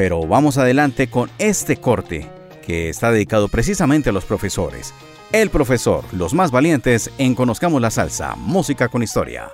pero 0.00 0.26
vamos 0.26 0.56
adelante 0.56 1.10
con 1.10 1.28
este 1.36 1.76
corte 1.76 2.26
que 2.64 2.88
está 2.88 3.12
dedicado 3.12 3.48
precisamente 3.48 4.08
a 4.08 4.14
los 4.14 4.24
profesores. 4.24 4.94
El 5.30 5.50
profesor, 5.50 6.04
los 6.12 6.32
más 6.32 6.50
valientes 6.50 7.10
en 7.18 7.34
Conozcamos 7.34 7.82
la 7.82 7.90
Salsa, 7.90 8.34
música 8.34 8.88
con 8.88 9.02
historia. 9.02 9.50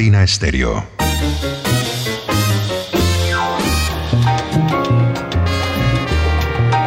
Latina 0.00 0.22
Estéreo. 0.22 0.82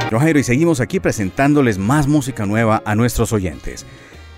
Jairo, 0.10 0.40
y 0.40 0.44
seguimos 0.44 0.80
aquí 0.80 1.00
presentándoles 1.00 1.78
más 1.78 2.08
música 2.08 2.48
nueva 2.48 2.82
a 2.88 2.96
nuestros 2.96 3.32
oyentes. 3.32 3.86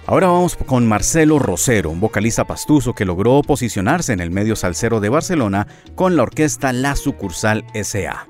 Ahora 0.07 0.27
vamos 0.27 0.57
con 0.57 0.85
Marcelo 0.89 1.39
Rosero, 1.39 1.89
un 1.89 2.01
vocalista 2.01 2.43
pastuso 2.43 2.91
que 2.91 3.05
logró 3.05 3.41
posicionarse 3.43 4.11
en 4.11 4.19
el 4.19 4.29
medio 4.29 4.57
salsero 4.57 4.99
de 4.99 5.07
Barcelona 5.07 5.67
con 5.95 6.17
la 6.17 6.23
orquesta 6.23 6.73
La 6.73 6.97
Sucursal 6.97 7.63
SA. 7.81 8.27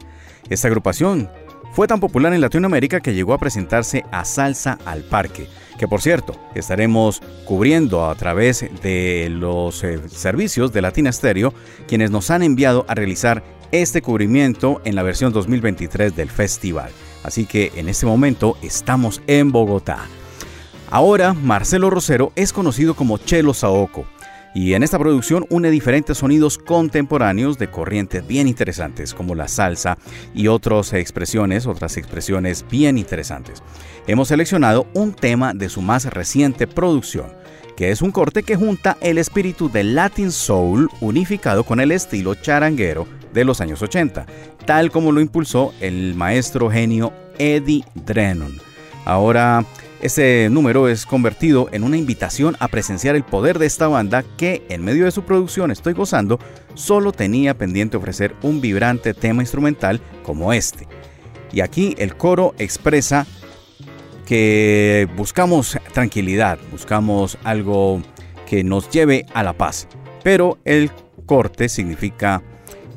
Esta 0.52 0.68
agrupación 0.68 1.28
fue 1.76 1.88
tan 1.88 2.00
popular 2.00 2.34
en 2.34 2.40
Latinoamérica 2.40 3.02
que 3.02 3.14
llegó 3.14 3.34
a 3.34 3.38
presentarse 3.38 4.06
a 4.10 4.24
Salsa 4.24 4.80
al 4.86 5.04
Parque, 5.04 5.50
que 5.78 5.90
por 5.90 6.02
cierto 6.02 6.34
estaremos 6.56 7.22
cubriendo 7.44 8.10
a 8.10 8.16
través 8.16 8.66
de 8.82 9.28
los 9.30 9.84
eh, 9.84 10.00
servicios 10.08 10.72
de 10.72 10.82
Latina 10.82 11.12
Stereo, 11.12 11.54
quienes 11.86 12.12
nos 12.12 12.32
han 12.32 12.44
enviado 12.44 12.86
a 12.88 12.96
realizar 12.96 13.44
este 13.74 14.02
cubrimiento 14.02 14.82
en 14.86 14.96
la 14.96 15.04
versión 15.04 15.34
2023 15.34 16.16
del 16.16 16.30
festival. 16.30 16.92
Así 17.24 17.46
que 17.46 17.74
en 17.76 17.90
este 17.90 18.06
momento 18.06 18.56
estamos 18.62 19.22
en 19.28 19.52
Bogotá. 19.52 20.06
Ahora, 20.90 21.34
Marcelo 21.34 21.90
Rosero 21.90 22.32
es 22.38 22.54
conocido 22.54 22.94
como 22.94 23.18
Chelo 23.18 23.54
Saoco 23.54 24.06
y 24.56 24.74
en 24.74 24.84
esta 24.84 24.98
producción 24.98 25.46
une 25.50 25.70
diferentes 25.70 26.18
sonidos 26.18 26.58
contemporáneos 26.58 27.60
de 27.60 27.70
corrientes 27.70 28.26
bien 28.26 28.48
interesantes 28.48 29.14
como 29.14 29.36
la 29.36 29.50
salsa 29.50 29.98
y 30.34 30.48
otras 30.48 30.94
expresiones, 30.94 31.68
otras 31.68 31.98
expresiones 31.98 32.66
bien 32.72 32.98
interesantes. 32.98 33.62
Hemos 34.08 34.30
seleccionado 34.30 34.88
un 34.94 35.14
tema 35.14 35.54
de 35.54 35.68
su 35.68 35.82
más 35.82 36.06
reciente 36.06 36.68
producción, 36.68 37.34
que 37.76 37.92
es 37.92 38.02
un 38.02 38.12
corte 38.12 38.44
que 38.44 38.56
junta 38.56 38.98
el 39.02 39.18
espíritu 39.18 39.70
del 39.70 39.94
Latin 39.94 40.32
Soul 40.32 40.90
unificado 41.02 41.66
con 41.66 41.82
el 41.82 41.92
estilo 41.92 42.34
charanguero 42.34 43.06
de 43.34 43.44
los 43.44 43.60
años 43.60 43.82
80, 43.82 44.26
tal 44.66 44.90
como 44.90 45.12
lo 45.12 45.20
impulsó 45.20 45.74
el 45.82 46.16
maestro 46.16 46.72
genio 46.72 47.12
Eddie 47.38 47.84
Drennan. 47.94 48.58
Ahora 49.04 49.66
este 50.02 50.50
número 50.50 50.88
es 50.88 51.06
convertido 51.06 51.70
en 51.72 51.84
una 51.84 51.98
invitación 51.98 52.56
a 52.60 52.68
presenciar 52.68 53.16
el 53.16 53.24
poder 53.24 53.60
de 53.60 53.66
esta 53.66 53.88
banda 53.88 54.24
que, 54.38 54.64
en 54.70 54.84
medio 54.84 55.06
de 55.06 55.12
su 55.12 55.24
producción 55.24 55.72
Estoy 55.72 55.94
Gozando, 55.94 56.40
solo 56.74 57.12
tenía 57.12 57.58
pendiente 57.58 57.98
ofrecer 57.98 58.36
un 58.42 58.62
vibrante 58.62 59.14
tema 59.14 59.42
instrumental 59.42 60.02
como 60.24 60.54
este. 60.54 60.88
Y 61.52 61.62
aquí 61.62 61.96
el 61.98 62.16
coro 62.16 62.54
expresa 62.58 63.26
que 64.26 65.08
buscamos 65.16 65.78
tranquilidad, 65.94 66.60
buscamos 66.72 67.38
algo 67.44 68.02
que 68.46 68.64
nos 68.64 68.90
lleve 68.90 69.26
a 69.34 69.44
la 69.44 69.54
paz. 69.54 69.88
Pero 70.24 70.58
el 70.66 70.92
corte 71.26 71.70
significa 71.70 72.42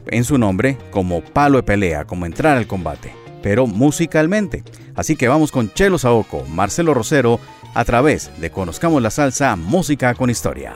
en 0.08 0.24
su 0.24 0.38
nombre 0.38 0.76
como 0.90 1.22
palo 1.22 1.58
de 1.58 1.62
pelea, 1.62 2.04
como 2.04 2.26
entrar 2.26 2.56
al 2.56 2.66
combate, 2.66 3.12
pero 3.42 3.66
musicalmente. 3.66 4.62
Así 4.94 5.16
que 5.16 5.28
vamos 5.28 5.52
con 5.52 5.72
Chelo 5.72 5.98
Saoco, 5.98 6.44
Marcelo 6.48 6.94
Rosero, 6.94 7.40
a 7.74 7.84
través 7.84 8.30
de 8.40 8.50
Conozcamos 8.50 9.02
la 9.02 9.10
Salsa, 9.10 9.56
Música 9.56 10.14
con 10.14 10.30
Historia. 10.30 10.74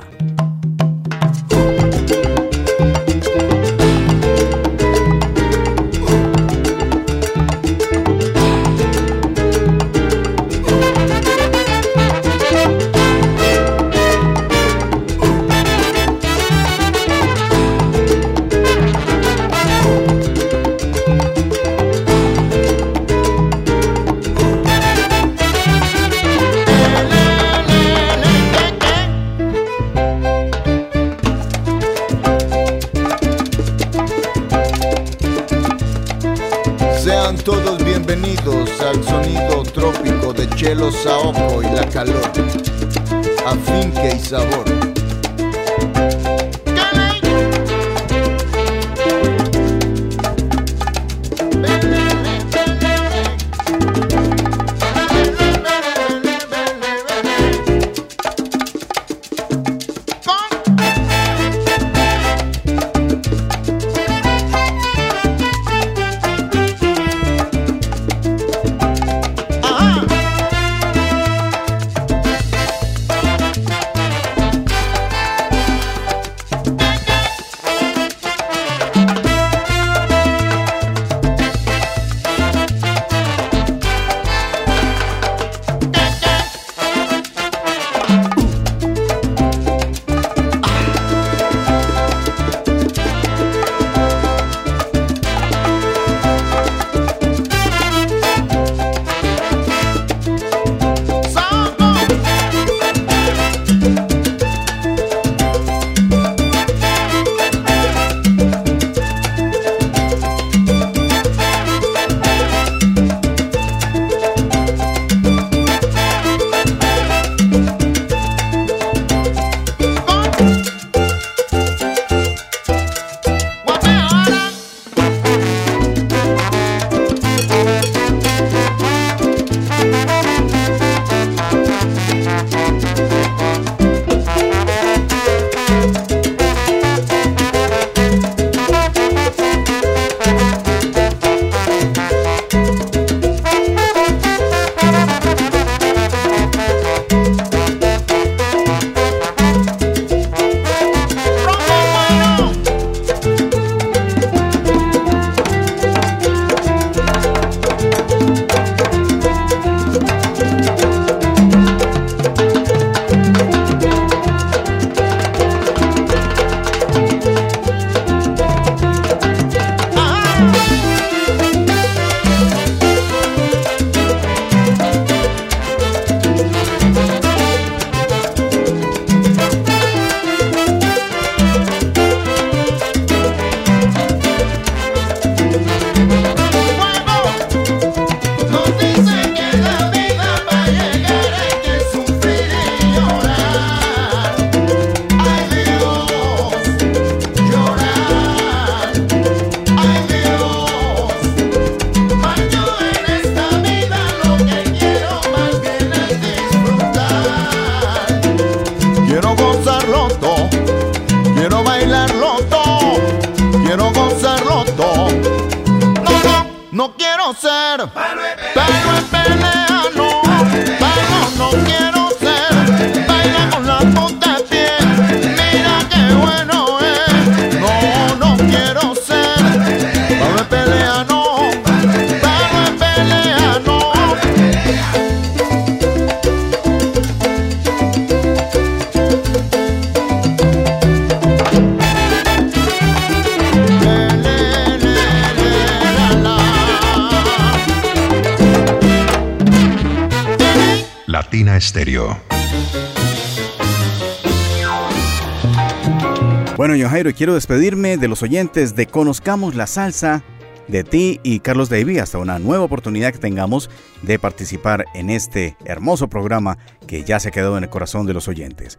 Jairo, 256.93 257.15
quiero 257.15 257.33
despedirme 257.33 257.97
de 257.97 258.07
los 258.07 258.23
oyentes 258.23 258.77
de 258.77 258.85
Conozcamos 258.85 259.55
la 259.55 259.67
Salsa, 259.67 260.23
de 260.69 260.85
ti 260.85 261.21
y 261.23 261.41
Carlos 261.41 261.71
Davy, 261.71 261.99
hasta 261.99 262.19
una 262.19 262.39
nueva 262.39 262.65
oportunidad 262.65 263.13
que 263.13 263.19
tengamos 263.19 263.71
de 264.03 264.19
participar 264.19 264.85
en 264.93 265.09
este 265.09 265.57
hermoso 265.65 266.09
programa 266.09 266.59
que 266.87 267.03
ya 267.03 267.19
se 267.19 267.31
quedó 267.31 267.57
en 267.57 267.65
el 267.65 267.71
corazón 267.71 268.05
de 268.05 268.13
los 268.13 268.29
oyentes. 268.29 268.79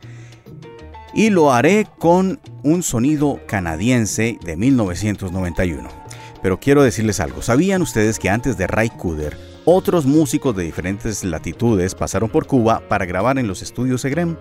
Y 1.16 1.32
lo 1.32 1.52
haré 1.52 1.88
con 1.98 2.40
un 2.62 2.84
sonido 2.84 3.40
canadiense 3.48 4.38
de 4.46 4.58
1991. 4.58 5.90
Pero 6.44 6.60
quiero 6.60 6.84
decirles 6.84 7.20
algo, 7.20 7.42
¿sabían 7.42 7.82
ustedes 7.82 8.20
que 8.20 8.30
antes 8.30 8.60
de 8.60 8.68
Ray 8.68 8.92
Cooder, 8.92 9.36
otros 9.66 10.06
músicos 10.06 10.56
de 10.56 10.62
diferentes 10.62 11.24
latitudes 11.24 11.96
pasaron 11.96 12.30
por 12.30 12.46
Cuba 12.46 12.88
para 12.88 13.08
grabar 13.08 13.40
en 13.40 13.48
los 13.48 13.64
estudios 13.64 14.06
EGREM? 14.06 14.38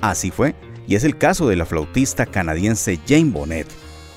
Así 0.00 0.30
fue, 0.30 0.54
y 0.86 0.94
es 0.94 1.04
el 1.04 1.16
caso 1.16 1.48
de 1.48 1.56
la 1.56 1.66
flautista 1.66 2.26
canadiense 2.26 2.98
Jane 3.06 3.30
Bonnet. 3.30 3.66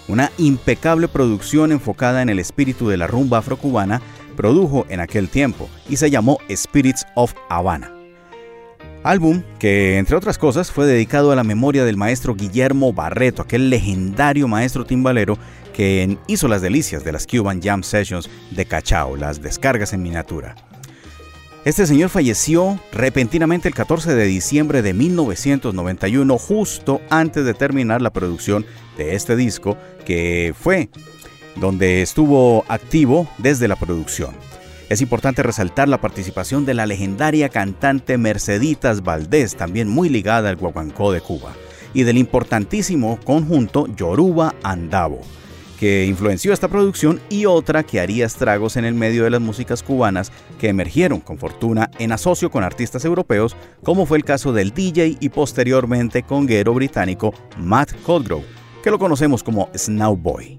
Una 0.07 0.31
impecable 0.37 1.07
producción 1.07 1.71
enfocada 1.71 2.21
en 2.21 2.29
el 2.29 2.39
espíritu 2.39 2.87
de 2.87 2.97
la 2.97 3.07
rumba 3.07 3.39
afrocubana 3.39 4.01
produjo 4.35 4.85
en 4.89 4.99
aquel 4.99 5.29
tiempo 5.29 5.69
y 5.89 5.97
se 5.97 6.09
llamó 6.09 6.39
Spirits 6.49 7.05
of 7.15 7.33
Havana. 7.49 7.93
Álbum 9.03 9.43
que, 9.59 9.97
entre 9.97 10.15
otras 10.15 10.37
cosas, 10.37 10.71
fue 10.71 10.85
dedicado 10.85 11.31
a 11.31 11.35
la 11.35 11.43
memoria 11.43 11.85
del 11.85 11.97
maestro 11.97 12.35
Guillermo 12.35 12.93
Barreto, 12.93 13.41
aquel 13.41 13.69
legendario 13.69 14.47
maestro 14.47 14.85
timbalero 14.85 15.37
que 15.73 16.17
hizo 16.27 16.47
las 16.47 16.61
delicias 16.61 17.03
de 17.03 17.11
las 17.11 17.27
Cuban 17.27 17.61
Jam 17.61 17.83
Sessions 17.83 18.29
de 18.51 18.65
Cachao, 18.65 19.15
las 19.15 19.41
descargas 19.41 19.93
en 19.93 20.01
miniatura. 20.01 20.55
Este 21.67 21.85
señor 21.85 22.09
falleció 22.09 22.79
repentinamente 22.93 23.67
el 23.67 23.73
14 23.73 24.15
de 24.15 24.23
diciembre 24.23 24.81
de 24.81 24.93
1991, 24.93 26.37
justo 26.37 27.01
antes 27.09 27.43
de 27.43 27.53
terminar 27.53 28.01
la 28.01 28.13
producción 28.13 28.65
de 28.97 29.15
este 29.15 29.35
disco, 29.35 29.77
que 30.05 30.55
fue 30.57 30.89
donde 31.57 32.01
estuvo 32.01 32.63
activo 32.69 33.29
desde 33.37 33.67
la 33.67 33.75
producción. 33.75 34.33
Es 34.87 35.01
importante 35.01 35.43
resaltar 35.43 35.89
la 35.89 35.99
participación 35.99 36.65
de 36.65 36.73
la 36.73 36.85
legendaria 36.85 37.49
cantante 37.49 38.17
Merceditas 38.17 39.03
Valdés, 39.03 39.57
también 39.57 39.89
muy 39.89 40.07
ligada 40.07 40.47
al 40.47 40.55
guaguancó 40.55 41.11
de 41.11 41.19
Cuba, 41.19 41.51
y 41.93 42.03
del 42.03 42.17
importantísimo 42.17 43.19
conjunto 43.25 43.87
Yoruba 43.93 44.55
Andavo, 44.63 45.19
que 45.77 46.05
influenció 46.05 46.53
esta 46.53 46.67
producción 46.67 47.21
y 47.29 47.45
otra 47.45 47.83
que 47.83 47.99
haría 47.99 48.25
estragos 48.25 48.77
en 48.77 48.85
el 48.85 48.93
medio 48.93 49.23
de 49.23 49.29
las 49.29 49.41
músicas 49.41 49.83
cubanas 49.83 50.31
que 50.59 50.69
emergieron 50.69 51.19
con 51.19 51.37
fortuna 51.37 51.89
en 51.99 52.11
asocio 52.11 52.51
con 52.51 52.63
artistas 52.63 53.05
europeos, 53.05 53.55
como 53.83 54.05
fue 54.05 54.17
el 54.17 54.25
caso 54.25 54.53
del 54.53 54.73
DJ 54.73 55.17
y 55.19 55.29
posteriormente 55.29 56.23
conguero 56.23 56.73
británico 56.73 57.33
Matt 57.57 57.93
Colgrove, 58.03 58.45
que 58.83 58.91
lo 58.91 58.99
conocemos 58.99 59.43
como 59.43 59.69
Snowboy. 59.75 60.57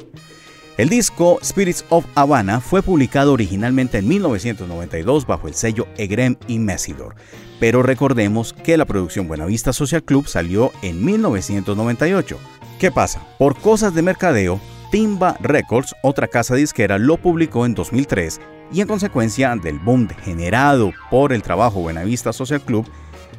El 0.79 0.89
disco 0.89 1.41
Spirits 1.43 1.85
of 1.89 2.07
Havana 2.14 2.61
fue 2.61 2.83
publicado 2.83 3.33
originalmente 3.33 3.99
en 3.99 4.07
1992 4.07 5.27
bajo 5.27 5.49
el 5.49 5.55
sello 5.55 5.89
Egrem 5.97 6.37
y 6.47 6.61
Messidor, 6.61 7.16
pero 7.59 7.83
recordemos 7.83 8.53
que 8.53 8.77
la 8.77 8.85
producción 8.85 9.27
Buenavista 9.27 9.73
Social 9.73 10.05
Club 10.05 10.29
salió 10.29 10.71
en 10.83 11.05
1998. 11.05 12.39
¿Qué 12.79 12.93
pasa? 12.93 13.27
Por 13.39 13.59
cosas 13.59 13.93
de 13.93 14.03
mercadeo, 14.03 14.61
Timba 14.91 15.36
Records, 15.41 15.95
otra 16.03 16.28
casa 16.28 16.55
disquera, 16.55 16.99
lo 16.99 17.16
publicó 17.16 17.66
en 17.66 17.74
2003 17.74 18.41
y 18.72 18.80
en 18.80 18.89
consecuencia 18.89 19.55
del 19.57 19.78
boom 19.78 20.09
generado 20.09 20.93
por 21.11 21.32
el 21.32 21.43
trabajo 21.43 21.80
Buenavista 21.80 22.32
Social 22.32 22.61
Club, 22.61 22.86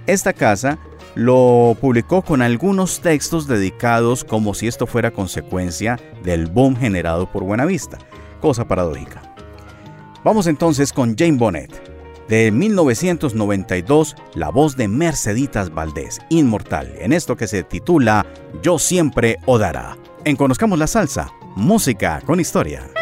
esta 0.07 0.33
casa 0.33 0.79
lo 1.15 1.75
publicó 1.79 2.21
con 2.21 2.41
algunos 2.41 3.01
textos 3.01 3.47
dedicados 3.47 4.23
como 4.23 4.53
si 4.53 4.67
esto 4.67 4.87
fuera 4.87 5.11
consecuencia 5.11 5.99
del 6.23 6.47
boom 6.47 6.75
generado 6.75 7.31
por 7.31 7.43
Buenavista, 7.43 7.97
cosa 8.39 8.67
paradójica. 8.67 9.21
Vamos 10.23 10.47
entonces 10.47 10.93
con 10.93 11.15
Jane 11.17 11.37
Bonnet. 11.37 11.89
De 12.27 12.51
1992, 12.51 14.15
la 14.35 14.49
voz 14.49 14.77
de 14.77 14.87
Merceditas 14.87 15.73
Valdés, 15.73 16.19
inmortal, 16.29 16.93
en 16.99 17.11
esto 17.11 17.35
que 17.35 17.47
se 17.47 17.63
titula 17.63 18.25
Yo 18.61 18.77
siempre 18.77 19.37
odará. 19.47 19.97
En 20.25 20.35
Conozcamos 20.35 20.77
la 20.77 20.85
Salsa, 20.85 21.31
música 21.55 22.21
con 22.25 22.39
historia. 22.39 22.98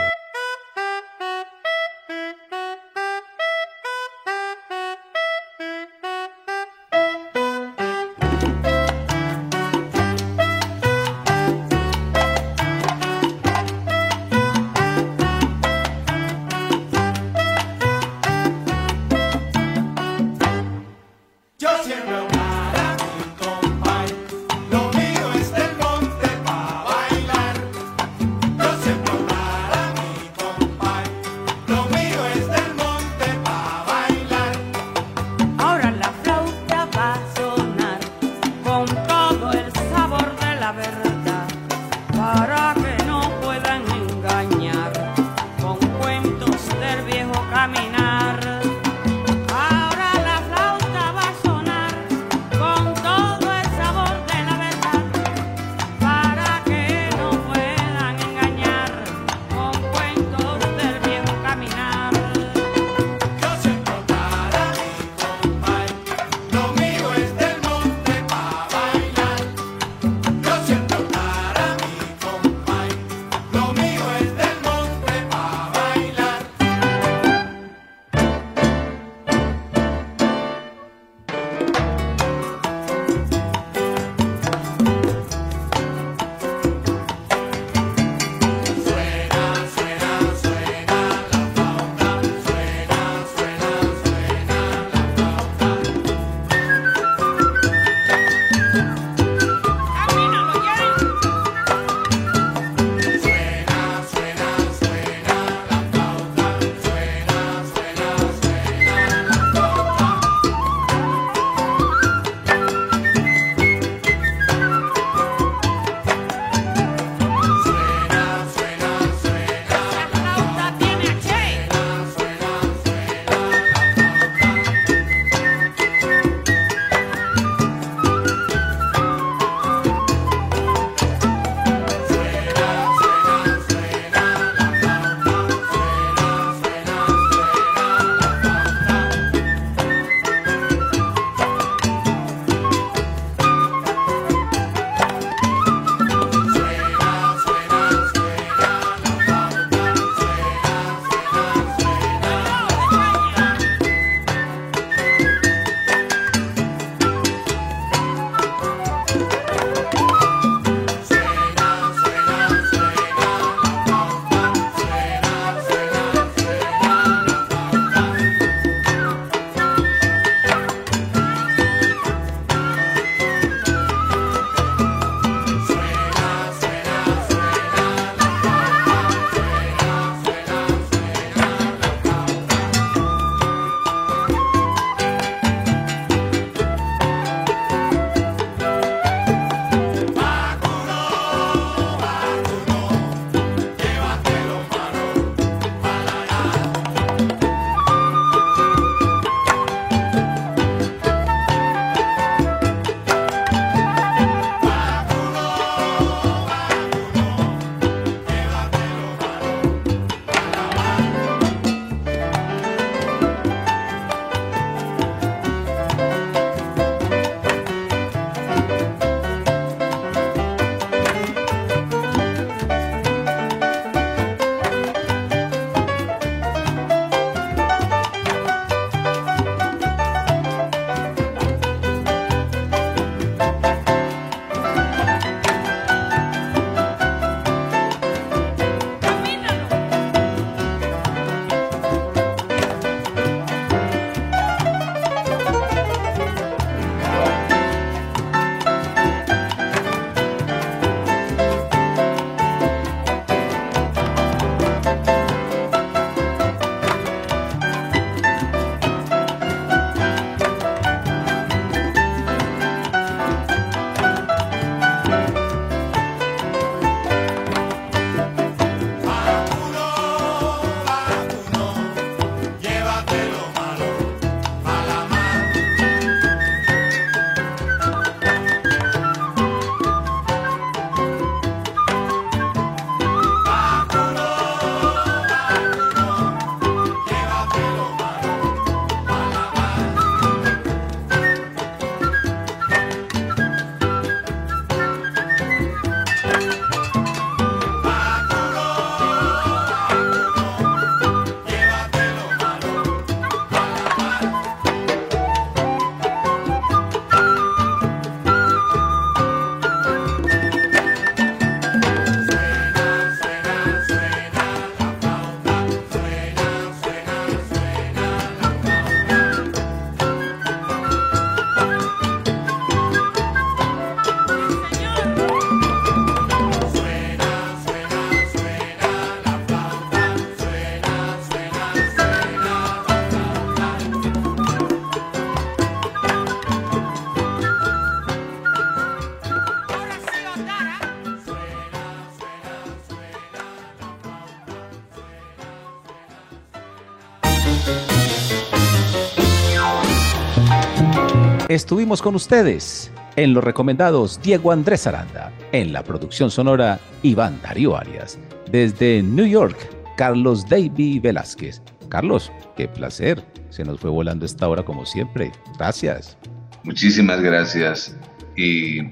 Estuvimos 351.57 352.03
con 352.03 352.13
ustedes 352.13 352.91
en 353.15 353.33
los 353.33 353.43
recomendados 353.43 354.21
Diego 354.21 354.51
Andrés 354.51 354.85
Aranda, 354.85 355.33
en 355.51 355.73
la 355.73 355.83
producción 355.83 356.29
sonora 356.29 356.79
Iván 357.01 357.41
Darío 357.41 357.75
Arias, 357.75 358.19
desde 358.51 359.01
New 359.01 359.25
York, 359.25 359.57
Carlos 359.97 360.47
David 360.47 361.01
Velázquez. 361.01 361.63
Carlos, 361.89 362.31
qué 362.55 362.67
placer, 362.67 363.25
se 363.49 363.63
nos 363.63 363.79
fue 363.79 363.89
volando 363.89 364.23
esta 364.23 364.47
hora 364.47 364.61
como 364.61 364.85
siempre. 364.85 365.31
Gracias. 365.57 366.15
Muchísimas 366.63 367.21
gracias. 367.21 367.97
Y 368.35 368.91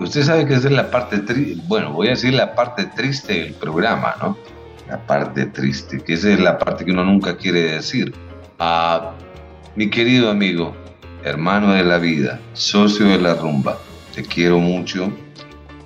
usted 0.00 0.22
sabe 0.22 0.44
que 0.44 0.56
esa 0.56 0.68
es 0.68 0.74
la 0.74 0.90
parte 0.90 1.20
triste, 1.20 1.62
bueno, 1.66 1.94
voy 1.94 2.08
a 2.08 2.10
decir 2.10 2.34
la 2.34 2.54
parte 2.54 2.84
triste 2.94 3.32
del 3.40 3.54
programa, 3.54 4.16
¿no? 4.20 4.36
La 4.86 4.98
parte 5.06 5.46
triste, 5.46 6.00
que 6.00 6.12
esa 6.12 6.30
es 6.30 6.40
la 6.40 6.58
parte 6.58 6.84
que 6.84 6.92
uno 6.92 7.06
nunca 7.06 7.38
quiere 7.38 7.72
decir. 7.72 8.14
A 8.58 9.14
mi 9.76 9.88
querido 9.88 10.28
amigo, 10.30 10.76
hermano 11.24 11.72
de 11.72 11.84
la 11.84 11.98
vida, 11.98 12.40
socio 12.52 13.06
de 13.06 13.18
la 13.20 13.34
rumba, 13.34 13.78
te 14.14 14.22
quiero 14.22 14.58
mucho 14.58 15.12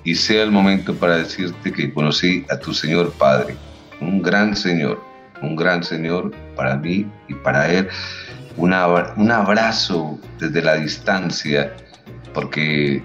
y 0.03 0.15
sea 0.15 0.43
el 0.43 0.51
momento 0.51 0.93
para 0.95 1.17
decirte 1.17 1.71
que 1.71 1.93
conocí 1.93 2.45
a 2.49 2.57
tu 2.57 2.73
señor 2.73 3.11
padre, 3.13 3.55
un 4.01 4.21
gran 4.21 4.55
señor, 4.55 5.01
un 5.41 5.55
gran 5.55 5.83
señor 5.83 6.31
para 6.55 6.75
mí 6.75 7.05
y 7.27 7.33
para 7.33 7.71
él. 7.71 7.87
Un 8.57 8.71
abra- 8.73 9.13
un 9.17 9.31
abrazo 9.31 10.17
desde 10.39 10.61
la 10.61 10.75
distancia, 10.75 11.75
porque 12.33 13.03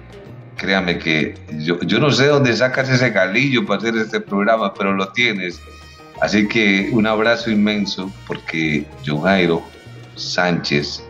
créame 0.57 0.99
que 0.99 1.35
yo, 1.59 1.81
yo 1.81 1.99
no 1.99 2.11
sé 2.13 2.27
dónde 2.27 2.55
sacas 2.55 2.89
ese 2.89 3.11
galillo 3.11 3.67
para 3.67 3.79
hacer 3.81 3.97
este 3.97 4.21
programa, 4.21 4.73
pero 4.75 4.93
lo 4.93 5.09
tienes. 5.09 5.61
Así 6.21 6.47
que 6.47 6.91
un 6.93 7.07
abrazo 7.07 7.51
inmenso, 7.51 8.13
porque 8.27 8.87
John 9.05 9.23
Jairo 9.23 9.63
Sánchez 10.15 11.03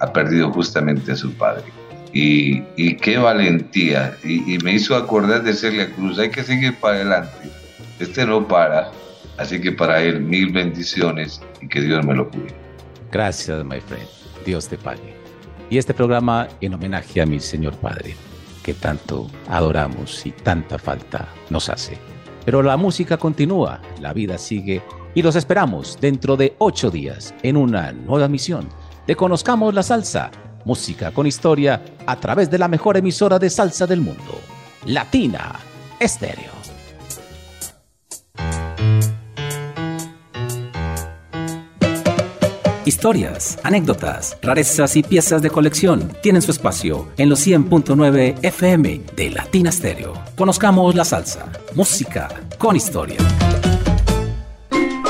ha 0.00 0.12
perdido 0.12 0.50
justamente 0.52 1.12
a 1.12 1.16
su 1.16 1.32
padre. 1.34 1.64
Y, 2.12 2.62
y 2.76 2.96
qué 2.96 3.18
valentía. 3.18 4.16
Y, 4.22 4.54
y 4.54 4.58
me 4.58 4.72
hizo 4.72 4.94
acordar 4.94 5.42
de 5.42 5.52
Celia 5.52 5.90
Cruz. 5.92 6.18
Hay 6.18 6.30
que 6.30 6.42
seguir 6.42 6.74
para 6.76 6.96
adelante. 6.96 7.50
Este 7.98 8.24
no 8.24 8.46
para. 8.46 8.90
Así 9.36 9.60
que 9.60 9.72
para 9.72 10.00
él, 10.00 10.20
mil 10.20 10.52
bendiciones 10.52 11.40
y 11.60 11.68
que 11.68 11.80
Dios 11.80 12.04
me 12.04 12.14
lo 12.14 12.28
cuide. 12.30 12.54
Gracias, 13.10 13.64
my 13.64 13.80
friend. 13.80 14.06
Dios 14.44 14.68
te 14.68 14.78
pague. 14.78 15.14
Y 15.70 15.78
este 15.78 15.94
programa 15.94 16.48
en 16.60 16.74
homenaje 16.74 17.20
a 17.20 17.26
mi 17.26 17.40
Señor 17.40 17.74
Padre, 17.78 18.14
que 18.62 18.74
tanto 18.74 19.28
adoramos 19.48 20.24
y 20.26 20.30
tanta 20.30 20.78
falta 20.78 21.28
nos 21.50 21.68
hace. 21.68 21.98
Pero 22.44 22.62
la 22.62 22.76
música 22.76 23.16
continúa, 23.16 23.80
la 24.00 24.12
vida 24.12 24.38
sigue 24.38 24.82
y 25.14 25.22
los 25.22 25.36
esperamos 25.36 25.98
dentro 26.00 26.36
de 26.36 26.54
ocho 26.58 26.90
días 26.90 27.34
en 27.42 27.56
una 27.56 27.92
nueva 27.92 28.28
misión 28.28 28.68
de 29.06 29.16
Conozcamos 29.16 29.74
la 29.74 29.82
Salsa, 29.82 30.30
música 30.64 31.10
con 31.10 31.26
historia 31.26 31.82
a 32.06 32.16
través 32.16 32.50
de 32.50 32.58
la 32.58 32.68
mejor 32.68 32.96
emisora 32.96 33.38
de 33.38 33.50
salsa 33.50 33.86
del 33.86 34.00
mundo, 34.00 34.40
Latina 34.86 35.60
Estéreo. 35.98 36.54
Historias, 42.86 43.58
anécdotas, 43.62 44.36
rarezas 44.42 44.94
y 44.96 45.02
piezas 45.02 45.40
de 45.40 45.48
colección 45.48 46.12
tienen 46.22 46.42
su 46.42 46.50
espacio 46.50 47.08
en 47.16 47.30
los 47.30 47.46
100.9 47.46 48.40
FM 48.42 49.00
de 49.16 49.30
Latina 49.30 49.72
Stereo. 49.72 50.12
Conozcamos 50.36 50.94
la 50.94 51.06
salsa, 51.06 51.50
música 51.74 52.28
con 52.58 52.76
historia. 52.76 53.16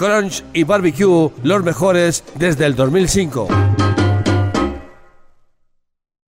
Crunch 0.00 0.42
y 0.54 0.64
Barbecue, 0.64 1.30
los 1.42 1.62
mejores 1.62 2.24
desde 2.36 2.64
el 2.64 2.74
2005. 2.74 3.69